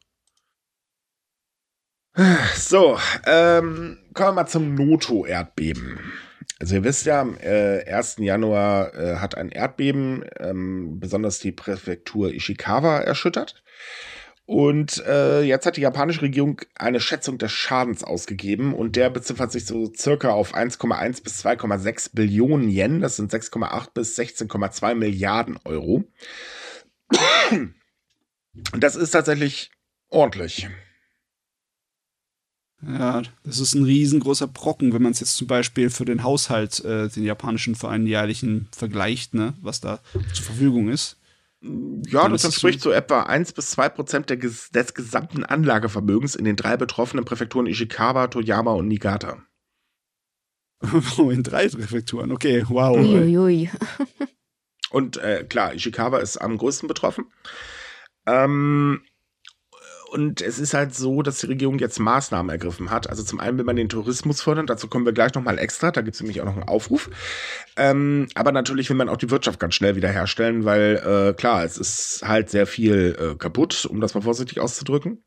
[2.56, 6.00] So, ähm, kommen wir mal zum Noto-Erdbeben.
[6.58, 8.16] Also ihr wisst ja, am äh, 1.
[8.18, 13.62] Januar äh, hat ein Erdbeben ähm, besonders die Präfektur Ishikawa erschüttert.
[14.44, 19.52] Und äh, jetzt hat die japanische Regierung eine Schätzung des Schadens ausgegeben und der beziffert
[19.52, 23.00] sich so circa auf 1,1 bis 2,6 Billionen Yen.
[23.00, 26.02] Das sind 6,8 bis 16,2 Milliarden Euro.
[28.72, 29.70] Und das ist tatsächlich
[30.08, 30.68] ordentlich.
[32.82, 36.82] Ja, das ist ein riesengroßer Brocken, wenn man es jetzt zum Beispiel für den Haushalt,
[36.84, 40.00] äh, den japanischen Verein jährlichen vergleicht, ne, was da
[40.32, 41.18] zur Verfügung ist.
[41.62, 46.78] Ja, das entspricht so etwa 1 bis 2 Prozent des gesamten Anlagevermögens in den drei
[46.78, 49.42] betroffenen Präfekturen Ishikawa, Toyama und Niigata.
[51.18, 52.96] Oh, in drei Präfekturen, okay, wow.
[52.96, 53.68] Uiuiui.
[54.90, 57.26] und äh, klar, Ishikawa ist am größten betroffen.
[58.30, 59.02] Ähm,
[60.10, 63.08] und es ist halt so, dass die Regierung jetzt Maßnahmen ergriffen hat.
[63.08, 66.00] Also zum einen will man den Tourismus fördern, dazu kommen wir gleich nochmal extra, da
[66.00, 67.10] gibt es nämlich auch noch einen Aufruf.
[67.76, 71.78] Ähm, aber natürlich will man auch die Wirtschaft ganz schnell wiederherstellen, weil äh, klar, es
[71.78, 75.22] ist halt sehr viel äh, kaputt, um das mal vorsichtig auszudrücken.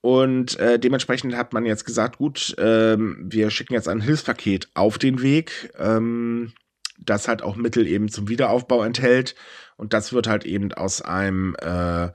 [0.00, 4.98] Und äh, dementsprechend hat man jetzt gesagt, gut, ähm, wir schicken jetzt ein Hilfspaket auf
[4.98, 6.52] den Weg, ähm,
[6.98, 9.36] das halt auch Mittel eben zum Wiederaufbau enthält.
[9.76, 12.08] Und das wird halt eben aus einem äh,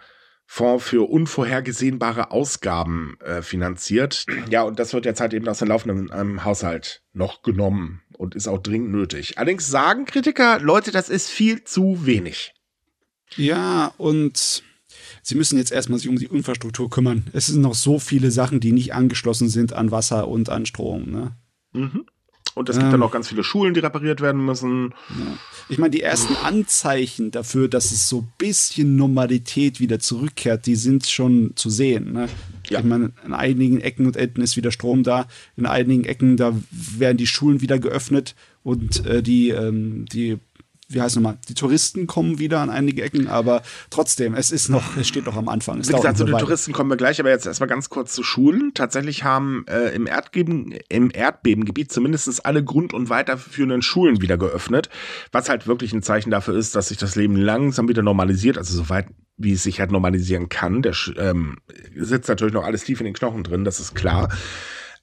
[0.55, 4.27] Fonds für unvorhergesehbare Ausgaben äh, finanziert.
[4.51, 8.35] Ja, und das wird jetzt halt eben aus dem laufenden ähm, Haushalt noch genommen und
[8.35, 9.39] ist auch dringend nötig.
[9.39, 12.53] Allerdings sagen Kritiker, Leute, das ist viel zu wenig.
[13.35, 14.61] Ja, und
[15.23, 17.25] sie müssen jetzt erstmal sich um die Infrastruktur kümmern.
[17.33, 21.09] Es sind noch so viele Sachen, die nicht angeschlossen sind an Wasser und an Strom.
[21.09, 21.35] Ne?
[21.71, 22.05] Mhm.
[22.55, 24.93] Und es gibt ähm, dann auch ganz viele Schulen, die repariert werden müssen.
[25.09, 25.37] Ja.
[25.69, 30.75] Ich meine, die ersten Anzeichen dafür, dass es so ein bisschen Normalität wieder zurückkehrt, die
[30.75, 32.13] sind schon zu sehen.
[32.13, 32.27] Ne?
[32.69, 32.79] Ja.
[32.79, 35.27] Ich meine, in einigen Ecken und Enden ist wieder Strom da.
[35.57, 40.37] In einigen Ecken, da werden die Schulen wieder geöffnet und äh, die, ähm, die
[40.89, 44.97] wie heißt nochmal, die Touristen kommen wieder an einige Ecken, aber trotzdem, es ist noch,
[44.97, 45.79] es steht noch am Anfang.
[45.79, 48.23] Es wie gesagt, zu den Touristen kommen wir gleich, aber jetzt erstmal ganz kurz zu
[48.23, 48.71] Schulen.
[48.73, 54.89] Tatsächlich haben äh, im, Erdbeben, im Erdbebengebiet zumindest alle Grund- und weiterführenden Schulen wieder geöffnet,
[55.31, 58.75] was halt wirklich ein Zeichen dafür ist, dass sich das Leben langsam wieder normalisiert, also
[58.75, 59.07] soweit
[59.37, 60.81] wie es sich halt normalisieren kann.
[60.81, 61.57] Der ähm,
[61.95, 64.29] sitzt natürlich noch alles tief in den Knochen drin, das ist klar.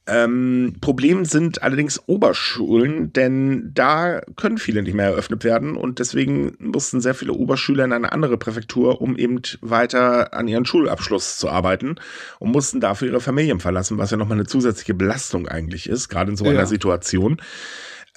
[0.07, 6.57] Ähm, Problem sind allerdings Oberschulen, denn da können viele nicht mehr eröffnet werden und deswegen
[6.59, 11.51] mussten sehr viele Oberschüler in eine andere Präfektur, um eben weiter an ihren Schulabschluss zu
[11.51, 11.96] arbeiten
[12.38, 16.30] und mussten dafür ihre Familien verlassen, was ja nochmal eine zusätzliche Belastung eigentlich ist, gerade
[16.30, 16.66] in so einer ja.
[16.66, 17.40] Situation.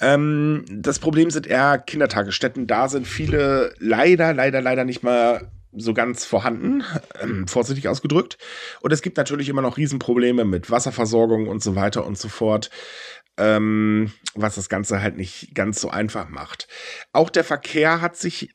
[0.00, 2.66] Ähm, das Problem sind eher Kindertagesstätten.
[2.66, 6.84] Da sind viele leider, leider, leider nicht mal so ganz vorhanden,
[7.20, 8.38] ähm, vorsichtig ausgedrückt.
[8.80, 12.70] Und es gibt natürlich immer noch Riesenprobleme mit Wasserversorgung und so weiter und so fort,
[13.36, 16.68] ähm, was das Ganze halt nicht ganz so einfach macht.
[17.12, 18.54] Auch der Verkehr hat sich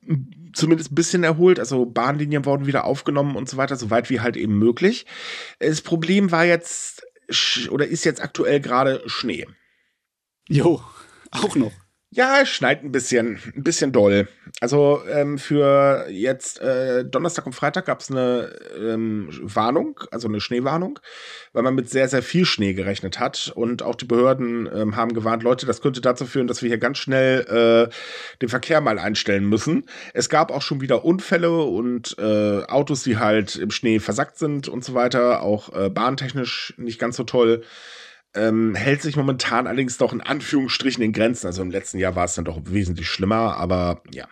[0.54, 4.38] zumindest ein bisschen erholt, also Bahnlinien wurden wieder aufgenommen und so weiter, soweit wie halt
[4.38, 5.06] eben möglich.
[5.60, 7.04] Das Problem war jetzt
[7.70, 9.46] oder ist jetzt aktuell gerade Schnee.
[10.48, 10.82] Jo,
[11.32, 11.72] auch noch.
[12.12, 14.28] Ja, es schneit ein bisschen, ein bisschen doll.
[14.62, 20.42] Also ähm, für jetzt äh, Donnerstag und Freitag gab es eine ähm, Warnung, also eine
[20.42, 21.00] Schneewarnung,
[21.54, 23.52] weil man mit sehr, sehr viel Schnee gerechnet hat.
[23.54, 26.80] Und auch die Behörden ähm, haben gewarnt, Leute, das könnte dazu führen, dass wir hier
[26.80, 27.42] ganz schnell
[27.90, 27.94] äh,
[28.42, 29.86] den Verkehr mal einstellen müssen.
[30.16, 34.68] Es gab auch schon wieder Unfälle und äh, Autos, die halt im Schnee versackt sind
[34.68, 37.62] und so weiter, auch äh, bahntechnisch nicht ganz so toll
[38.34, 41.48] ähm, hält sich momentan allerdings doch in Anführungsstrichen in Grenzen.
[41.48, 44.28] Also im letzten Jahr war es dann doch wesentlich schlimmer, aber ja.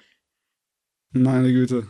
[1.11, 1.87] Meine Güte.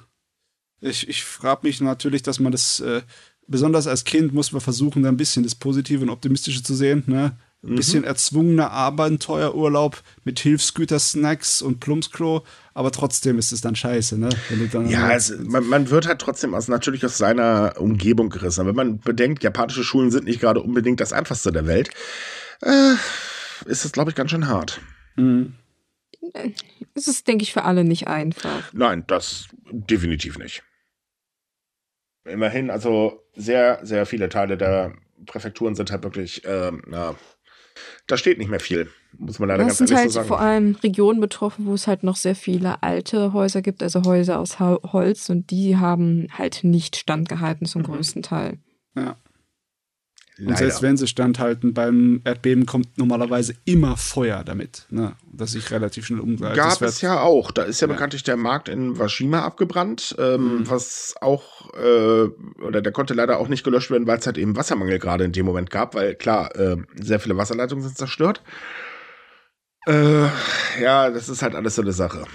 [0.80, 3.02] Ich, ich frage mich natürlich, dass man das, äh,
[3.48, 7.04] besonders als Kind, muss man versuchen, da ein bisschen das Positive und Optimistische zu sehen.
[7.08, 7.38] Ne?
[7.64, 7.76] Ein mhm.
[7.76, 12.44] bisschen erzwungener Abenteuerurlaub mit Hilfsgüter-Snacks und Plumpsklo,
[12.76, 14.30] aber trotzdem ist es dann scheiße, ne?
[14.88, 18.68] ja, es, man, man, wird halt trotzdem aus, natürlich aus seiner Umgebung gerissen.
[18.68, 21.90] Wenn man bedenkt, japanische Schulen sind nicht gerade unbedingt das einfachste der Welt,
[22.62, 22.94] äh,
[23.66, 24.80] ist es, glaube ich, ganz schön hart.
[25.16, 25.56] Mhm.
[26.94, 28.72] Es ist, denke ich, für alle nicht einfach.
[28.74, 30.64] Nein, das definitiv nicht.
[32.26, 34.96] Immerhin, also sehr, sehr viele Teile der
[35.26, 37.16] Präfekturen sind halt wirklich, äh, na,
[38.08, 40.28] da steht nicht mehr viel, muss man leider das ganz ehrlich halt so sagen.
[40.28, 44.40] vor allem Regionen betroffen, wo es halt noch sehr viele alte Häuser gibt, also Häuser
[44.40, 47.88] aus Holz und die haben halt nicht standgehalten zum mhm.
[47.88, 48.60] größten Teil.
[48.96, 49.18] Ja.
[50.38, 50.50] Leider.
[50.50, 55.14] Und selbst wenn sie standhalten, beim Erdbeben kommt normalerweise immer Feuer damit, ne?
[55.32, 56.56] dass sich relativ schnell umgreift.
[56.56, 57.52] Gab es ja auch.
[57.52, 60.70] Da ist ja, ja, bekanntlich der Markt in Washima abgebrannt, ähm, mhm.
[60.70, 62.28] was auch, äh,
[62.62, 65.32] oder der konnte leider auch nicht gelöscht werden, weil es halt eben Wassermangel gerade in
[65.32, 68.44] dem Moment gab, weil klar, äh, sehr viele Wasserleitungen sind zerstört.
[69.88, 70.26] Äh,
[70.82, 72.26] ja, das ist halt alles so eine Sache.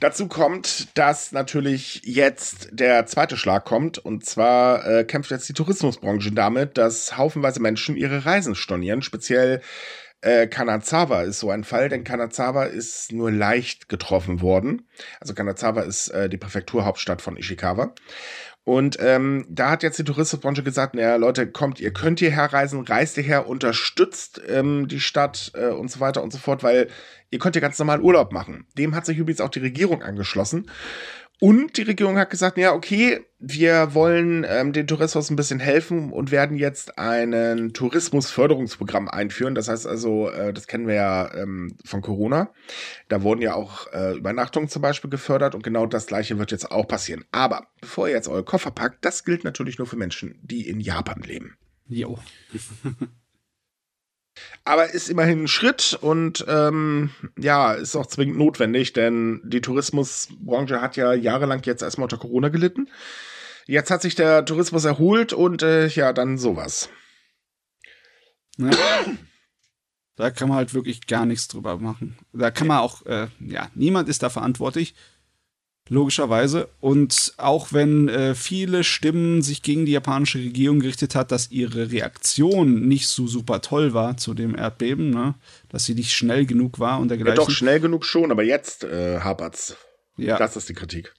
[0.00, 3.98] Dazu kommt, dass natürlich jetzt der zweite Schlag kommt.
[3.98, 9.02] Und zwar äh, kämpft jetzt die Tourismusbranche damit, dass haufenweise Menschen ihre Reisen stornieren.
[9.02, 9.60] Speziell
[10.20, 14.88] äh, Kanazawa ist so ein Fall, denn Kanazawa ist nur leicht getroffen worden.
[15.20, 17.94] Also Kanazawa ist äh, die Präfekturhauptstadt von Ishikawa.
[18.68, 22.82] Und ähm, da hat jetzt die Tourismusbranche gesagt, naja, Leute, kommt, ihr könnt hierher reisen,
[22.82, 26.88] reist hierher, unterstützt ähm, die Stadt äh, und so weiter und so fort, weil
[27.30, 28.66] ihr könnt ja ganz normal Urlaub machen.
[28.76, 30.70] Dem hat sich übrigens auch die Regierung angeschlossen.
[31.40, 36.12] Und die Regierung hat gesagt, ja, okay, wir wollen ähm, den Tourismus ein bisschen helfen
[36.12, 39.54] und werden jetzt ein Tourismusförderungsprogramm einführen.
[39.54, 42.50] Das heißt also, äh, das kennen wir ja ähm, von Corona.
[43.08, 46.72] Da wurden ja auch äh, Übernachtungen zum Beispiel gefördert und genau das gleiche wird jetzt
[46.72, 47.24] auch passieren.
[47.30, 50.80] Aber bevor ihr jetzt eure Koffer packt, das gilt natürlich nur für Menschen, die in
[50.80, 51.56] Japan leben.
[51.86, 52.18] Jo.
[54.64, 60.80] Aber ist immerhin ein Schritt und ähm, ja, ist auch zwingend notwendig, denn die Tourismusbranche
[60.80, 62.88] hat ja jahrelang jetzt erstmal unter Corona gelitten.
[63.66, 66.88] Jetzt hat sich der Tourismus erholt und äh, ja, dann sowas.
[68.58, 68.70] Ja.
[70.16, 72.18] Da kann man halt wirklich gar nichts drüber machen.
[72.32, 74.94] Da kann man auch, äh, ja, niemand ist da verantwortlich.
[75.88, 76.68] Logischerweise.
[76.80, 81.90] Und auch wenn äh, viele Stimmen sich gegen die japanische Regierung gerichtet hat, dass ihre
[81.90, 85.34] Reaktion nicht so super toll war zu dem Erdbeben, ne?
[85.68, 87.38] dass sie nicht schnell genug war und dergleichen.
[87.38, 89.76] Ja, doch, schnell genug schon, aber jetzt äh, hapert's.
[90.16, 90.36] Ja.
[90.36, 91.14] Das ist die Kritik.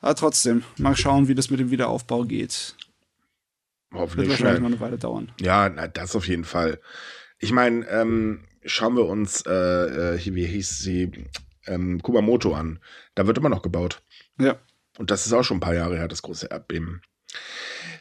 [0.00, 2.76] Aber trotzdem, mal schauen, wie das mit dem Wiederaufbau geht.
[3.90, 4.60] Wird Hoffentlich wahrscheinlich schnell.
[4.60, 5.32] noch eine Weile dauern.
[5.40, 6.80] Ja, na, das auf jeden Fall.
[7.38, 11.10] Ich meine, ähm, schauen wir uns, äh, äh, wie hieß sie,
[11.66, 12.80] ähm, Kumamoto an.
[13.14, 14.02] Da wird immer noch gebaut.
[14.38, 14.58] Ja.
[14.98, 17.02] Und das ist auch schon ein paar Jahre her, das große Erdbeben.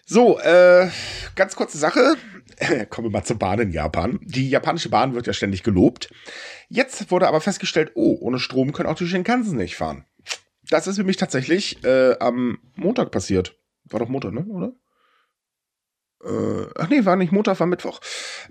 [0.06, 0.90] So, äh,
[1.36, 2.16] ganz kurze Sache.
[2.90, 4.20] Kommen wir mal zur Bahn in Japan.
[4.22, 6.14] Die japanische Bahn wird ja ständig gelobt.
[6.70, 10.06] Jetzt wurde aber festgestellt, oh, ohne Strom können auch die Shinkansen nicht fahren.
[10.70, 13.58] Das ist für mich tatsächlich äh, am Montag passiert.
[13.86, 14.46] War doch Montag, ne?
[14.46, 14.74] Oder?
[16.24, 18.00] Äh, ach nee, war nicht Montag, war Mittwoch.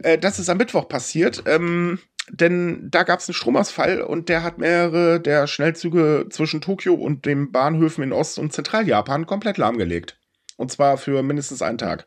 [0.03, 1.43] Äh, das ist am Mittwoch passiert.
[1.47, 1.99] Ähm,
[2.31, 7.27] denn da gab es einen Stromausfall und der hat mehrere der Schnellzüge zwischen Tokio und
[7.27, 10.19] den Bahnhöfen in Ost- und Zentraljapan komplett lahmgelegt.
[10.57, 12.07] Und zwar für mindestens einen Tag.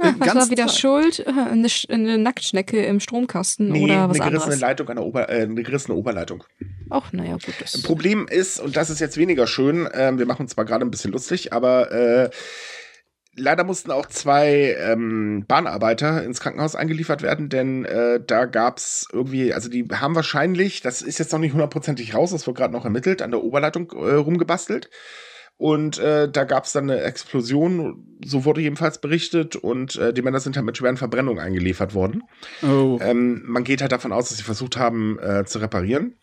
[0.00, 0.76] Den was war wieder Tag.
[0.76, 1.18] schuld?
[1.26, 4.60] Äh, Eine, eine Nacktschnecke im Stromkasten Nee, oder was eine gerissene anderes?
[4.60, 6.44] Leitung an der Ober äh, eine gerissene Oberleitung.
[6.88, 7.54] Ach, naja, gut.
[7.60, 10.84] Das Problem ist, und das ist jetzt weniger schön, ähm, wir machen uns zwar gerade
[10.84, 12.30] ein bisschen lustig, aber äh,
[13.38, 19.54] leider mussten auch zwei ähm, Bahnarbeiter ins Krankenhaus eingeliefert werden, denn äh, da gab's irgendwie,
[19.54, 22.84] also die haben wahrscheinlich, das ist jetzt noch nicht hundertprozentig raus, das wird gerade noch
[22.84, 24.90] ermittelt, an der Oberleitung äh, rumgebastelt.
[25.56, 30.38] Und äh, da gab's dann eine Explosion, so wurde jedenfalls berichtet, und äh, die Männer
[30.38, 32.22] sind halt mit schweren Verbrennungen eingeliefert worden.
[32.62, 32.98] Oh.
[33.02, 36.14] Ähm, man geht halt davon aus, dass sie versucht haben äh, zu reparieren.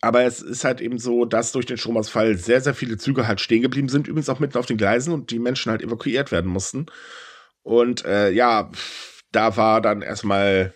[0.00, 3.40] Aber es ist halt eben so, dass durch den Stromausfall sehr, sehr viele Züge halt
[3.40, 6.50] stehen geblieben sind, übrigens auch mitten auf den Gleisen und die Menschen halt evakuiert werden
[6.50, 6.86] mussten.
[7.62, 8.70] Und äh, ja,
[9.32, 10.74] da war dann erstmal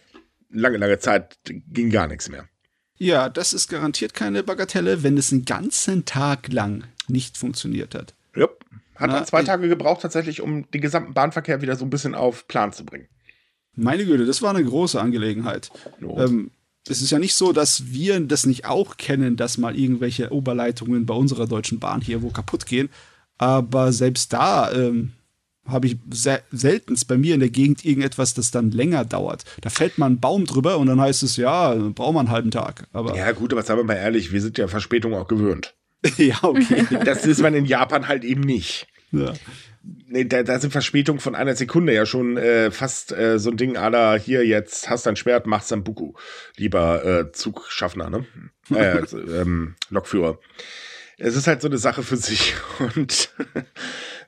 [0.50, 2.48] lange, lange Zeit ging gar nichts mehr.
[2.96, 8.14] Ja, das ist garantiert keine Bagatelle, wenn es einen ganzen Tag lang nicht funktioniert hat.
[8.36, 8.48] Ja.
[8.94, 12.14] Hat Na, dann zwei Tage gebraucht, tatsächlich, um den gesamten Bahnverkehr wieder so ein bisschen
[12.14, 13.08] auf Plan zu bringen.
[13.74, 15.70] Meine Güte, das war eine große Angelegenheit.
[16.00, 16.50] Ähm,
[16.88, 21.06] es ist ja nicht so, dass wir das nicht auch kennen, dass mal irgendwelche Oberleitungen
[21.06, 22.88] bei unserer deutschen Bahn hier wo kaputt gehen.
[23.38, 25.12] Aber selbst da ähm,
[25.66, 29.44] habe ich se seltenst bei mir in der Gegend irgendetwas, das dann länger dauert.
[29.60, 32.50] Da fällt mal ein Baum drüber und dann heißt es, ja, braucht man einen halben
[32.50, 32.88] Tag.
[32.92, 35.74] Aber Ja, gut, aber sagen wir mal ehrlich, wir sind ja Verspätung auch gewöhnt.
[36.16, 36.84] ja, okay.
[37.04, 38.88] Das ist man in Japan halt eben nicht.
[39.12, 39.34] ja.
[39.84, 43.56] Nee, da, da sind Verspätungen von einer Sekunde ja schon äh, fast äh, so ein
[43.56, 46.12] Ding aller hier jetzt hast dein Schwert, machst dein Buku.
[46.56, 48.26] Lieber äh, Zugschaffner, ne?
[48.72, 50.38] Äh, ähm, Lokführer.
[51.18, 53.34] Es ist halt so eine Sache für sich und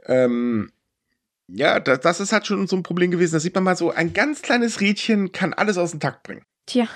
[0.07, 0.73] ähm,
[1.47, 3.35] ja, das, das ist halt schon so ein Problem gewesen.
[3.35, 6.43] Da sieht man mal so, ein ganz kleines Rädchen kann alles aus dem Takt bringen.
[6.67, 6.89] Tja,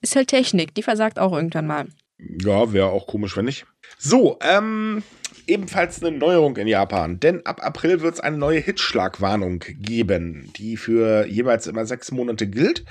[0.00, 0.74] ist halt Technik.
[0.74, 1.86] Die versagt auch irgendwann mal.
[2.18, 3.66] Ja, wäre auch komisch, wenn nicht.
[3.98, 5.02] So, ähm,
[5.46, 10.76] ebenfalls eine Neuerung in Japan, denn ab April wird es eine neue Hitzschlagwarnung geben, die
[10.76, 12.84] für jeweils immer sechs Monate gilt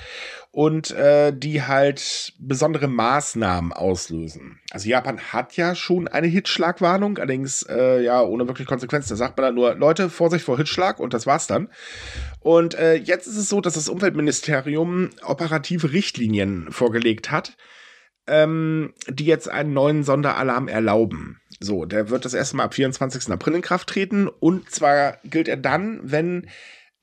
[0.50, 4.60] und äh, die halt besondere Maßnahmen auslösen.
[4.70, 9.08] Also Japan hat ja schon eine Hitzschlagwarnung, allerdings äh, ja ohne wirklich Konsequenz.
[9.08, 11.68] Da sagt man dann nur, Leute, Vorsicht vor Hitzschlag und das war's dann.
[12.40, 17.56] Und äh, jetzt ist es so, dass das Umweltministerium operative Richtlinien vorgelegt hat,
[18.26, 21.40] ähm, die jetzt einen neuen Sonderalarm erlauben.
[21.60, 23.30] So, der wird das erste Mal ab 24.
[23.30, 26.46] April in Kraft treten und zwar gilt er dann, wenn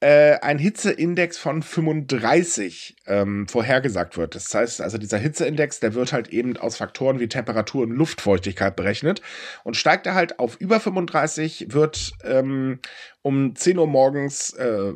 [0.01, 4.33] äh, ein Hitzeindex von 35 ähm, vorhergesagt wird.
[4.33, 8.77] Das heißt, also dieser Hitzeindex, der wird halt eben aus Faktoren wie Temperatur und Luftfeuchtigkeit
[8.77, 9.21] berechnet
[9.65, 12.79] und steigt er halt auf über 35, wird ähm,
[13.21, 14.93] um 10 Uhr morgens, äh,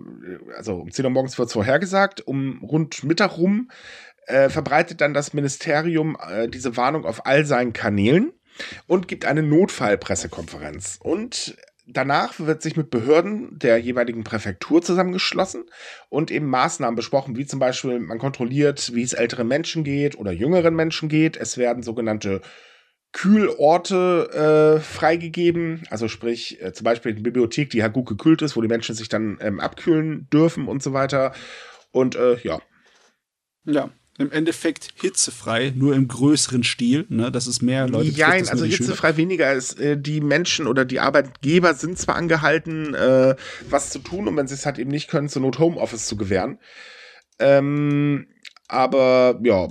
[0.55, 3.69] also um 10 Uhr morgens wird es vorhergesagt, um rund Mittag rum
[4.27, 8.33] äh, verbreitet dann das Ministerium äh, diese Warnung auf all seinen Kanälen
[8.87, 10.99] und gibt eine Notfallpressekonferenz.
[11.01, 11.57] Und
[11.87, 15.65] danach wird sich mit Behörden der jeweiligen Präfektur zusammengeschlossen
[16.09, 20.31] und eben Maßnahmen besprochen, wie zum Beispiel man kontrolliert, wie es älteren Menschen geht oder
[20.31, 21.37] jüngeren Menschen geht.
[21.37, 22.41] Es werden sogenannte
[23.11, 28.55] Kühlorte äh, freigegeben, also sprich äh, zum Beispiel eine Bibliothek, die halt gut gekühlt ist,
[28.55, 31.33] wo die Menschen sich dann ähm, abkühlen dürfen und so weiter.
[31.91, 32.59] Und äh, ja,
[33.65, 38.31] Ja, im Endeffekt hitzefrei, nur im größeren Stil, ne, dass es mehr Leute Nein, betrifft,
[38.31, 38.87] als also die Schüler.
[38.89, 39.79] hitzefrei weniger ist.
[39.79, 43.35] Äh, die Menschen oder die Arbeitgeber sind zwar angehalten, äh,
[43.69, 46.15] was zu tun und wenn sie es halt eben nicht können, zur Not Homeoffice zu
[46.15, 46.59] gewähren.
[47.39, 48.27] Ähm,
[48.67, 49.67] aber ja,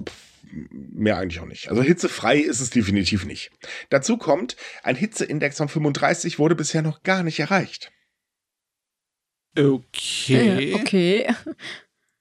[0.70, 1.68] mehr eigentlich auch nicht.
[1.68, 3.53] Also hitzefrei ist es definitiv nicht.
[3.90, 7.93] Dazu kommt, ein Hitzeindex von 35 wurde bisher noch gar nicht erreicht.
[9.57, 10.72] Okay.
[10.72, 11.34] Äh, okay.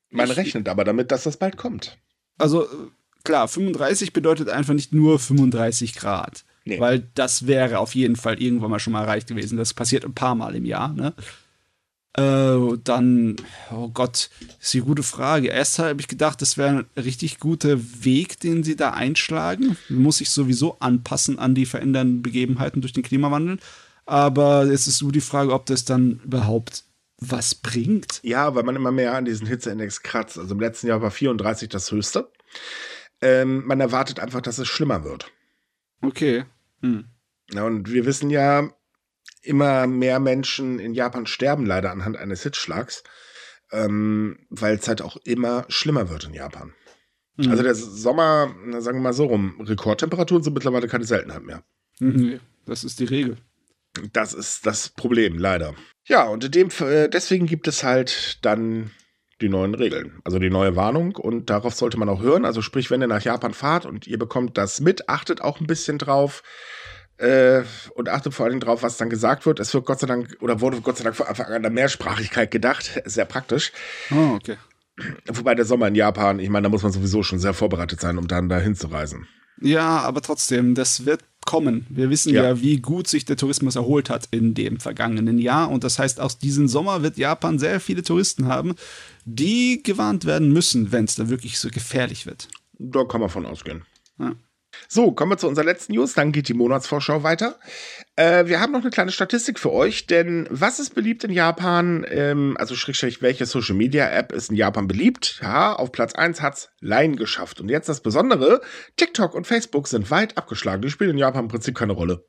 [0.10, 1.98] Man rechnet aber damit, dass das bald kommt.
[2.42, 2.68] Also
[3.24, 6.44] klar, 35 bedeutet einfach nicht nur 35 Grad.
[6.66, 6.80] Nee.
[6.80, 9.58] Weil das wäre auf jeden Fall irgendwann mal schon mal erreicht gewesen.
[9.58, 10.94] Das passiert ein paar Mal im Jahr.
[10.94, 11.14] Ne?
[12.14, 13.38] Äh, dann,
[13.72, 14.30] oh Gott,
[14.60, 15.48] ist die gute Frage.
[15.48, 19.78] Erst habe ich gedacht, das wäre ein richtig guter Weg, den sie da einschlagen.
[19.90, 23.58] Muss sich sowieso anpassen an die verändernden Begebenheiten durch den Klimawandel.
[24.06, 26.84] Aber es ist nur die Frage, ob das dann überhaupt
[27.22, 28.20] was bringt.
[28.24, 30.38] Ja, weil man immer mehr an diesen Hitzeindex kratzt.
[30.38, 32.32] Also im letzten Jahr war 34 das höchste.
[33.22, 35.32] Ähm, man erwartet einfach, dass es schlimmer wird.
[36.02, 36.46] Okay.
[36.82, 37.06] Hm.
[37.54, 38.72] Ja, und wir wissen ja,
[39.44, 43.04] immer mehr Menschen in Japan sterben leider anhand eines Hitzschlags,
[43.72, 46.74] ähm, weil es halt auch immer schlimmer wird in Japan.
[47.38, 47.52] Mhm.
[47.52, 51.64] Also der Sommer, sagen wir mal so rum, Rekordtemperaturen sind mittlerweile keine Seltenheit mehr.
[52.00, 53.38] Mhm, das ist die Regel.
[54.14, 55.76] Das ist das Problem, leider.
[56.06, 58.92] Ja, und in dem, äh, deswegen gibt es halt dann
[59.42, 62.46] die neuen Regeln, also die neue Warnung und darauf sollte man auch hören.
[62.46, 65.68] Also sprich, wenn ihr nach Japan fahrt und ihr bekommt das mit, achtet auch ein
[65.68, 66.44] bisschen drauf
[67.18, 67.64] äh,
[67.96, 69.60] und achtet vor allem drauf, was dann gesagt wird.
[69.60, 72.52] Es wird Gott sei Dank oder wurde Gott sei Dank von Anfang an der Mehrsprachigkeit
[72.52, 73.02] gedacht.
[73.06, 73.72] Sehr praktisch.
[74.12, 74.58] Oh, okay.
[75.28, 78.18] Wobei der Sommer in Japan, ich meine, da muss man sowieso schon sehr vorbereitet sein,
[78.18, 79.28] um dann dahin zu reisen.
[79.62, 81.86] Ja, aber trotzdem, das wird kommen.
[81.90, 82.44] Wir wissen ja.
[82.44, 82.62] ja.
[82.62, 85.70] wie gut sich der Tourismus erholt hat in dem vergangenen Jahr.
[85.70, 88.76] Und das heißt, aus diesem Sommer wird Japan sehr viele Touristen haben,
[89.26, 92.48] die gewarnt werden müssen, wenn es da wirklich so gefährlich wird.
[92.78, 93.84] Da kann man von ausgehen.
[94.20, 94.36] Ja.
[94.88, 97.60] So, kommen wir zu unserer letzten News, dann geht die Monatsvorschau weiter.
[98.16, 102.06] Äh, wir haben noch eine kleine Statistik für euch, denn was ist beliebt in Japan?
[102.10, 105.40] Ähm, also schrägstrich, welche Social Media App ist in Japan beliebt?
[105.42, 107.62] Ja, auf Platz 1 hat's Line geschafft.
[107.62, 108.62] Und jetzt das Besondere,
[108.98, 110.82] TikTok und Facebook sind weit abgeschlagen.
[110.82, 112.26] Die spielen in Japan im Prinzip keine Rolle.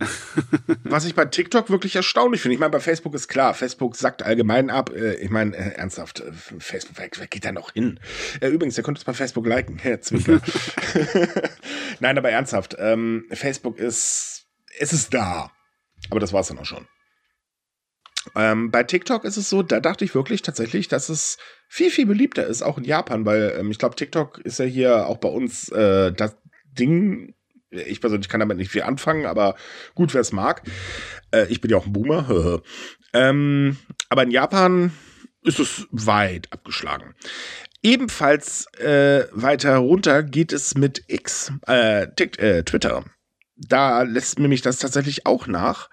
[0.84, 2.54] Was ich bei TikTok wirklich erstaunlich finde.
[2.54, 4.90] Ich meine, bei Facebook ist klar, Facebook sackt allgemein ab.
[4.94, 7.98] Äh, ich meine, äh, ernsthaft, äh, Facebook, wer, wer geht da noch hin?
[8.40, 9.78] übrigens, ihr könnt es bei Facebook liken.
[12.00, 14.46] Nein, aber ernsthaft, ähm, Facebook ist,
[14.78, 15.50] es ist da.
[16.10, 16.86] Aber das war es dann auch schon.
[18.34, 21.38] Ähm, bei TikTok ist es so, da dachte ich wirklich tatsächlich, dass es
[21.68, 25.06] viel, viel beliebter ist, auch in Japan, weil ähm, ich glaube, TikTok ist ja hier
[25.06, 26.36] auch bei uns äh, das
[26.66, 27.34] Ding
[27.70, 29.56] ich persönlich kann damit nicht viel anfangen, aber
[29.94, 30.62] gut, wer es mag.
[31.30, 32.62] Äh, ich bin ja auch ein Boomer.
[33.12, 33.76] ähm,
[34.08, 34.92] aber in Japan
[35.42, 37.14] ist es weit abgeschlagen.
[37.82, 43.04] Ebenfalls äh, weiter runter geht es mit X, äh, Tick, äh, Twitter.
[43.56, 45.90] Da lässt nämlich das tatsächlich auch nach.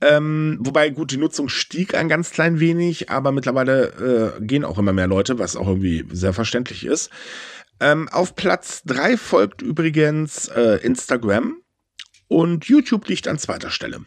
[0.00, 4.78] Ähm, wobei, gut, die Nutzung stieg ein ganz klein wenig, aber mittlerweile äh, gehen auch
[4.78, 7.10] immer mehr Leute, was auch irgendwie sehr verständlich ist.
[7.82, 11.56] Ähm, auf Platz 3 folgt übrigens äh, Instagram
[12.28, 14.04] und YouTube liegt an zweiter Stelle.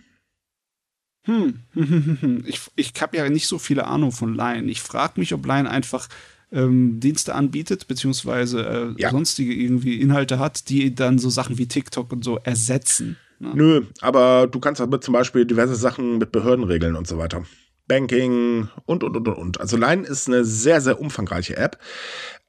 [1.23, 1.63] Hm,
[2.45, 4.71] ich, ich habe ja nicht so viele Ahnung von Line.
[4.71, 6.07] Ich frage mich, ob Line einfach
[6.53, 9.09] ähm, Dienste anbietet, beziehungsweise äh, ja.
[9.09, 13.17] sonstige irgendwie Inhalte hat, die dann so Sachen wie TikTok und so ersetzen.
[13.39, 13.51] Ne?
[13.55, 17.43] Nö, aber du kannst damit zum Beispiel diverse Sachen mit Behörden regeln und so weiter.
[17.87, 19.59] Banking und, und, und, und.
[19.59, 21.77] Also Line ist eine sehr, sehr umfangreiche App.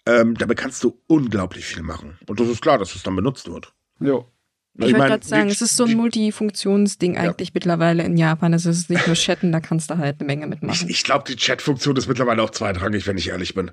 [0.06, 2.18] Ähm, damit kannst du unglaublich viel machen.
[2.26, 3.74] Und das ist klar, dass es dann benutzt wird.
[4.00, 4.24] Ja.
[4.78, 7.52] Ich, ich wollte gerade sagen, die, es ist so ein Multifunktionsding eigentlich ja.
[7.54, 8.52] mittlerweile in Japan.
[8.52, 10.88] Es ist nicht nur Chatten, da kannst du halt eine Menge mitmachen.
[10.88, 13.70] Ich, ich glaube, die Chat-Funktion ist mittlerweile auch zweitrangig, wenn ich ehrlich bin.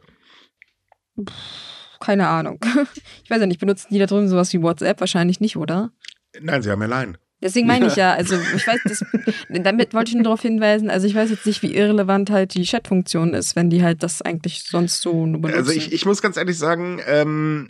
[2.00, 2.60] Keine Ahnung.
[3.24, 5.00] Ich weiß ja nicht, benutzen die da drüben sowas wie WhatsApp?
[5.00, 5.92] Wahrscheinlich nicht, oder?
[6.40, 7.18] Nein, sie haben ja Line.
[7.44, 9.04] Deswegen meine ich ja, also ich weiß, das,
[9.50, 12.64] damit wollte ich nur darauf hinweisen, also ich weiß jetzt nicht, wie irrelevant halt die
[12.64, 15.60] Chat-Funktion ist, wenn die halt das eigentlich sonst so nur benutzen.
[15.60, 17.68] Also ich, ich muss ganz ehrlich sagen, ähm,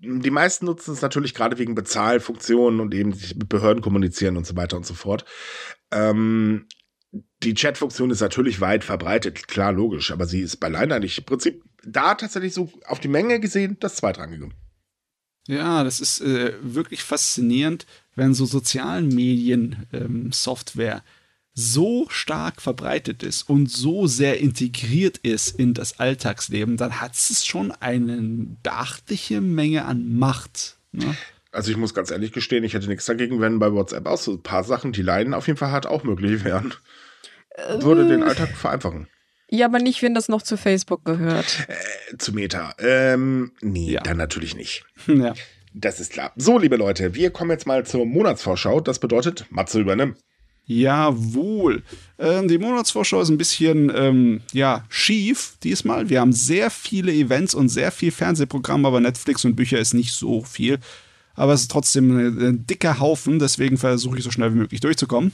[0.00, 4.56] die meisten nutzen es natürlich gerade wegen Bezahlfunktionen und eben mit Behörden kommunizieren und so
[4.56, 5.24] weiter und so fort.
[5.92, 6.66] Ähm,
[7.44, 11.24] die Chat-Funktion ist natürlich weit verbreitet, klar, logisch, aber sie ist bei Line eigentlich im
[11.24, 14.50] Prinzip da tatsächlich so auf die Menge gesehen das Zweitrangige.
[15.46, 21.02] Ja, das ist äh, wirklich faszinierend, wenn so sozialen Medien ähm, Software
[21.54, 27.44] so stark verbreitet ist und so sehr integriert ist in das Alltagsleben, dann hat es
[27.44, 30.76] schon eine beachtliche Menge an Macht.
[30.92, 31.14] Ne?
[31.50, 34.32] Also ich muss ganz ehrlich gestehen, ich hätte nichts dagegen, wenn bei WhatsApp auch so
[34.32, 36.72] ein paar Sachen, die Leiden auf jeden Fall hat, auch möglich wären.
[37.80, 39.08] Würde den Alltag vereinfachen.
[39.50, 41.68] Ja, aber nicht, wenn das noch zu Facebook gehört.
[41.68, 42.74] Äh, zu Meta.
[42.78, 44.00] Ähm, nee, ja.
[44.00, 44.84] dann natürlich nicht.
[45.06, 45.34] Ja.
[45.74, 46.32] Das ist klar.
[46.36, 48.80] So, liebe Leute, wir kommen jetzt mal zur Monatsvorschau.
[48.80, 50.16] Das bedeutet, Matze übernimm.
[50.66, 51.82] Jawohl.
[52.18, 56.08] Ähm, die Monatsvorschau ist ein bisschen ähm, ja, schief diesmal.
[56.08, 60.12] Wir haben sehr viele Events und sehr viel Fernsehprogramm, aber Netflix und Bücher ist nicht
[60.12, 60.78] so viel.
[61.34, 65.32] Aber es ist trotzdem ein dicker Haufen, deswegen versuche ich so schnell wie möglich durchzukommen.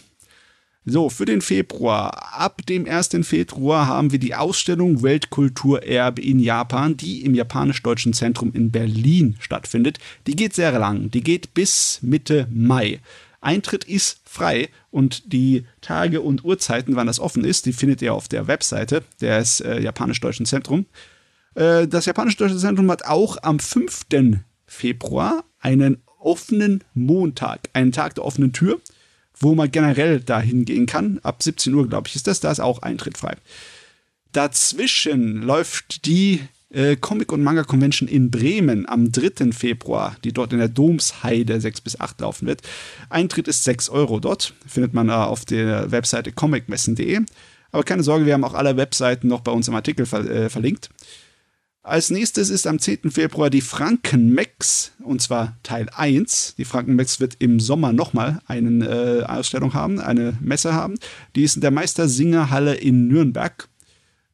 [0.90, 2.32] So, für den Februar.
[2.32, 3.10] Ab dem 1.
[3.22, 9.98] Februar haben wir die Ausstellung Weltkulturerbe in Japan, die im Japanisch-Deutschen Zentrum in Berlin stattfindet.
[10.26, 11.10] Die geht sehr lang.
[11.10, 13.00] Die geht bis Mitte Mai.
[13.42, 18.14] Eintritt ist frei und die Tage und Uhrzeiten, wann das offen ist, die findet ihr
[18.14, 20.86] auf der Webseite des äh, Japanisch-Deutschen Zentrum.
[21.54, 24.06] Äh, das Japanisch-Deutsche Zentrum hat auch am 5.
[24.64, 28.80] Februar einen offenen Montag, einen Tag der offenen Tür
[29.40, 31.20] wo man generell dahin gehen kann.
[31.22, 32.40] Ab 17 Uhr, glaube ich, ist das.
[32.40, 33.36] Da ist auch Eintritt frei.
[34.32, 39.52] Dazwischen läuft die äh, Comic- und Manga-Convention in Bremen am 3.
[39.52, 42.62] Februar, die dort in der Domsheide 6 bis 8 laufen wird.
[43.08, 44.54] Eintritt ist 6 Euro dort.
[44.66, 47.20] Findet man äh, auf der Webseite comicmessen.de.
[47.70, 50.48] Aber keine Sorge, wir haben auch alle Webseiten noch bei uns im Artikel ver äh,
[50.48, 50.90] verlinkt.
[51.88, 53.10] Als nächstes ist am 10.
[53.10, 56.56] Februar die Frankenmex, und zwar Teil 1.
[56.58, 60.98] Die Frankenmex wird im Sommer nochmal eine äh, Ausstellung haben, eine Messe haben.
[61.34, 63.68] Die ist in der Meistersingerhalle in Nürnberg.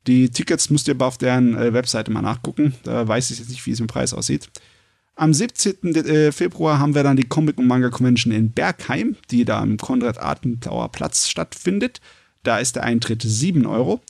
[0.09, 2.75] Die Tickets müsst ihr aber auf deren äh, Webseite mal nachgucken.
[2.83, 4.51] Da weiß ich jetzt nicht, wie es im Preis aussieht.
[5.15, 5.95] Am 17.
[5.95, 10.91] Äh, Februar haben wir dann die Comic- und Manga-Convention in Bergheim, die da am Konrad-Adenauer
[10.91, 12.01] Platz stattfindet.
[12.43, 14.01] Da ist der Eintritt 7 Euro.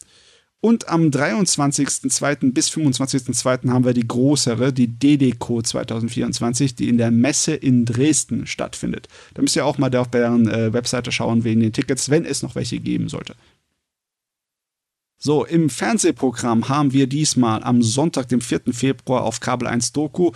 [0.64, 2.54] Und am 23.02.
[2.54, 3.68] bis 25.02.
[3.68, 9.08] haben wir die größere, die DDCO 2024, die in der Messe in Dresden stattfindet.
[9.34, 12.42] Da müsst ihr auch mal auf deren äh, Webseite schauen wegen den Tickets, wenn es
[12.42, 13.34] noch welche geben sollte.
[15.18, 18.72] So, im Fernsehprogramm haben wir diesmal am Sonntag, dem 4.
[18.72, 20.32] Februar auf Kabel 1 Doku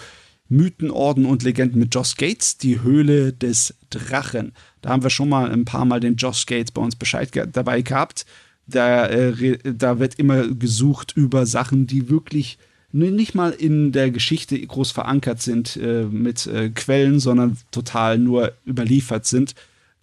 [0.51, 4.53] Mythen, Orden und Legenden mit Josh Gates, die Höhle des Drachen.
[4.83, 7.47] Da haben wir schon mal ein paar Mal den Josh Gates bei uns Bescheid ge
[7.51, 8.27] dabei gehabt.
[8.71, 12.59] Da, äh, da wird immer gesucht über Sachen, die wirklich
[12.91, 18.53] nicht mal in der Geschichte groß verankert sind äh, mit äh, Quellen, sondern total nur
[18.67, 19.55] überliefert sind.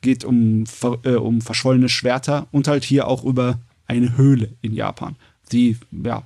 [0.02, 0.66] Geht um,
[1.04, 5.16] äh, um verschollene Schwerter und halt hier auch über eine Höhle in Japan,
[5.52, 6.24] die ja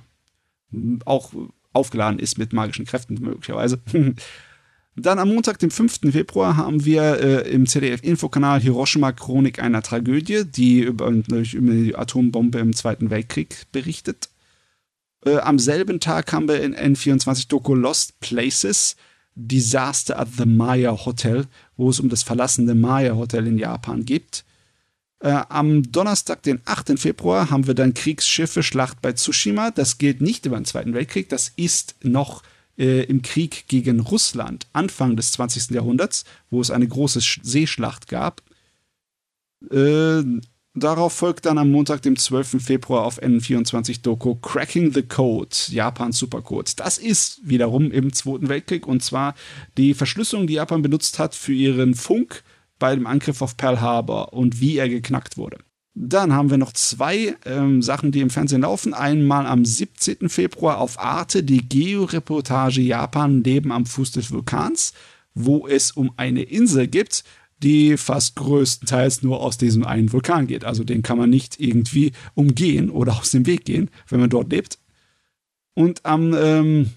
[1.04, 1.32] auch
[1.72, 3.80] aufgeladen ist mit magischen Kräften möglicherweise.
[4.96, 6.00] Dann am Montag, dem 5.
[6.10, 12.58] Februar, haben wir äh, im ZDF-Infokanal Hiroshima Chronik einer Tragödie, die über, über, die Atombombe
[12.58, 14.30] im Zweiten Weltkrieg berichtet.
[15.24, 18.96] Äh, am selben Tag haben wir in N24 Doku Lost Places
[19.36, 24.44] Disaster at the Maya Hotel, wo es um das verlassene Maya Hotel in Japan geht.
[25.20, 26.98] Äh, am Donnerstag, den 8.
[26.98, 29.70] Februar, haben wir dann Kriegsschiffe Schlacht bei Tsushima.
[29.70, 32.42] Das geht nicht über den Zweiten Weltkrieg, das ist noch
[32.80, 35.70] äh, im Krieg gegen Russland Anfang des 20.
[35.70, 38.42] Jahrhunderts, wo es eine große Seeschlacht gab.
[39.70, 40.22] Äh,
[40.74, 42.62] darauf folgt dann am Montag, dem 12.
[42.62, 46.80] Februar auf N24 Doku Cracking the Code, Japans Supercode.
[46.80, 49.34] Das ist wiederum im Zweiten Weltkrieg und zwar
[49.76, 52.42] die Verschlüsselung, die Japan benutzt hat für ihren Funk
[52.78, 55.58] bei dem Angriff auf Pearl Harbor und wie er geknackt wurde.
[56.02, 58.94] Dann haben wir noch zwei ähm, Sachen, die im Fernsehen laufen.
[58.94, 60.30] Einmal am 17.
[60.30, 64.94] Februar auf Arte die Georeportage Japan Leben am Fuß des Vulkans,
[65.34, 67.22] wo es um eine Insel gibt,
[67.62, 70.64] die fast größtenteils nur aus diesem einen Vulkan geht.
[70.64, 74.50] Also den kann man nicht irgendwie umgehen oder aus dem Weg gehen, wenn man dort
[74.50, 74.78] lebt.
[75.74, 76.90] Und am ähm,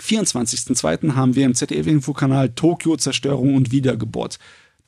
[0.00, 1.14] 24.02.
[1.14, 4.38] haben wir im ZDF-Infokanal Tokio Zerstörung und Wiedergeburt.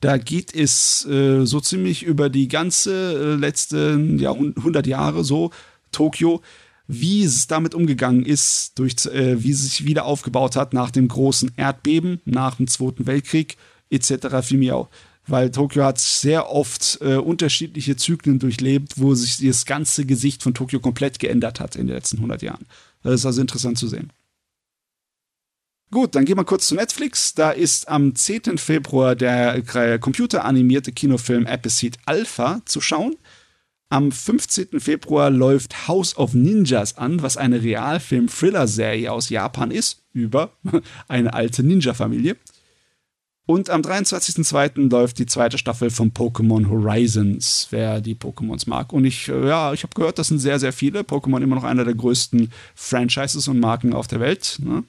[0.03, 5.51] Da geht es äh, so ziemlich über die ganze äh, letzten ja, 100 Jahre so,
[5.93, 6.41] Tokio,
[6.87, 11.07] wie es damit umgegangen ist, durch, äh, wie es sich wieder aufgebaut hat nach dem
[11.07, 13.55] großen Erdbeben, nach dem Zweiten Weltkrieg
[13.91, 14.41] etc.
[14.41, 14.89] Fimiau.
[15.25, 20.53] Weil Tokio hat sehr oft äh, unterschiedliche Zyklen durchlebt, wo sich das ganze Gesicht von
[20.53, 22.65] Tokio komplett geändert hat in den letzten 100 Jahren.
[23.03, 24.11] Das ist also interessant zu sehen.
[25.93, 27.35] Gut, dann gehen wir kurz zu Netflix.
[27.35, 28.57] Da ist am 10.
[28.57, 29.61] Februar der
[29.99, 33.15] computeranimierte Kinofilm Episode Alpha zu schauen.
[33.89, 34.79] Am 15.
[34.79, 40.57] Februar läuft House of Ninjas an, was eine Realfilm-Thriller-Serie aus Japan ist, über
[41.07, 42.37] eine alte Ninja-Familie.
[43.45, 44.89] Und am 23.02.
[44.89, 48.93] läuft die zweite Staffel von Pokémon Horizons, wer die Pokémons mag.
[48.93, 51.01] Und ich, äh, ja, ich habe gehört, das sind sehr, sehr viele.
[51.01, 54.57] Pokémon immer noch einer der größten Franchises und Marken auf der Welt.
[54.59, 54.85] Ne?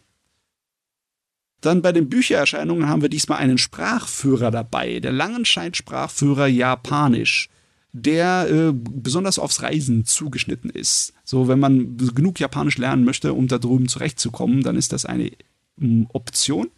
[1.65, 7.49] Dann bei den Büchererscheinungen haben wir diesmal einen Sprachführer dabei, der Langenscheid-Sprachführer Japanisch,
[7.95, 11.15] der äh, besonders aufs Reisen zugeschnitten ist.
[11.25, 15.31] So, wenn man genug Japanisch lernen möchte, um da drüben zurechtzukommen, dann ist das eine
[15.81, 16.69] ähm, Option.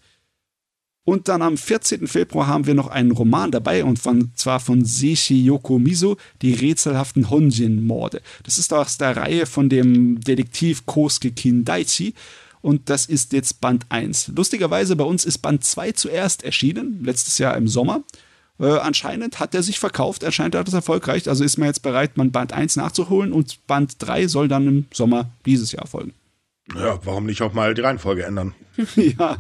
[1.04, 2.06] Und dann am 14.
[2.06, 7.28] Februar haben wir noch einen Roman dabei, und von, zwar von Seishi Yokomizo, die rätselhaften
[7.28, 8.22] Honjin-Morde.
[8.44, 12.14] Das ist aus der Reihe von dem Detektiv Kosuke Kindaichi
[12.66, 14.32] und das ist jetzt Band 1.
[14.34, 18.02] Lustigerweise bei uns ist Band 2 zuerst erschienen, letztes Jahr im Sommer.
[18.58, 21.28] Äh, anscheinend hat er sich verkauft, anscheinend hat es erfolgreich.
[21.28, 24.86] Also ist man jetzt bereit, man Band 1 nachzuholen und Band 3 soll dann im
[24.92, 26.12] Sommer dieses Jahr folgen.
[26.74, 28.52] Ja, warum nicht auch mal die Reihenfolge ändern?
[28.96, 29.36] ja.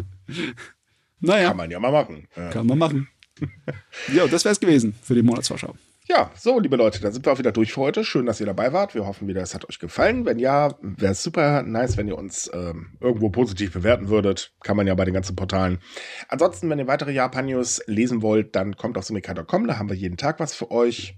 [1.18, 1.48] Naja.
[1.48, 2.28] Kann man ja mal machen.
[2.52, 3.08] Kann man machen.
[4.14, 5.74] ja, das wäre es gewesen für die Monatsvorschau.
[6.08, 8.04] Ja, so, liebe Leute, dann sind wir auch wieder durch für heute.
[8.04, 8.94] Schön, dass ihr dabei wart.
[8.94, 10.24] Wir hoffen wieder, es hat euch gefallen.
[10.24, 14.52] Wenn ja, wäre es super nice, wenn ihr uns ähm, irgendwo positiv bewerten würdet.
[14.62, 15.80] Kann man ja bei den ganzen Portalen.
[16.28, 19.66] Ansonsten, wenn ihr weitere Japan-News lesen wollt, dann kommt auf sumika.com.
[19.66, 21.16] Da haben wir jeden Tag was für euch.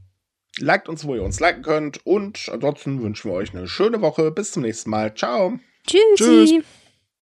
[0.59, 2.07] Liked uns, wo ihr uns liken könnt.
[2.07, 4.31] Und ansonsten wünschen wir euch eine schöne Woche.
[4.31, 5.15] Bis zum nächsten Mal.
[5.15, 5.59] Ciao.
[5.87, 6.15] Tschüssi.
[6.17, 6.65] Tschüss.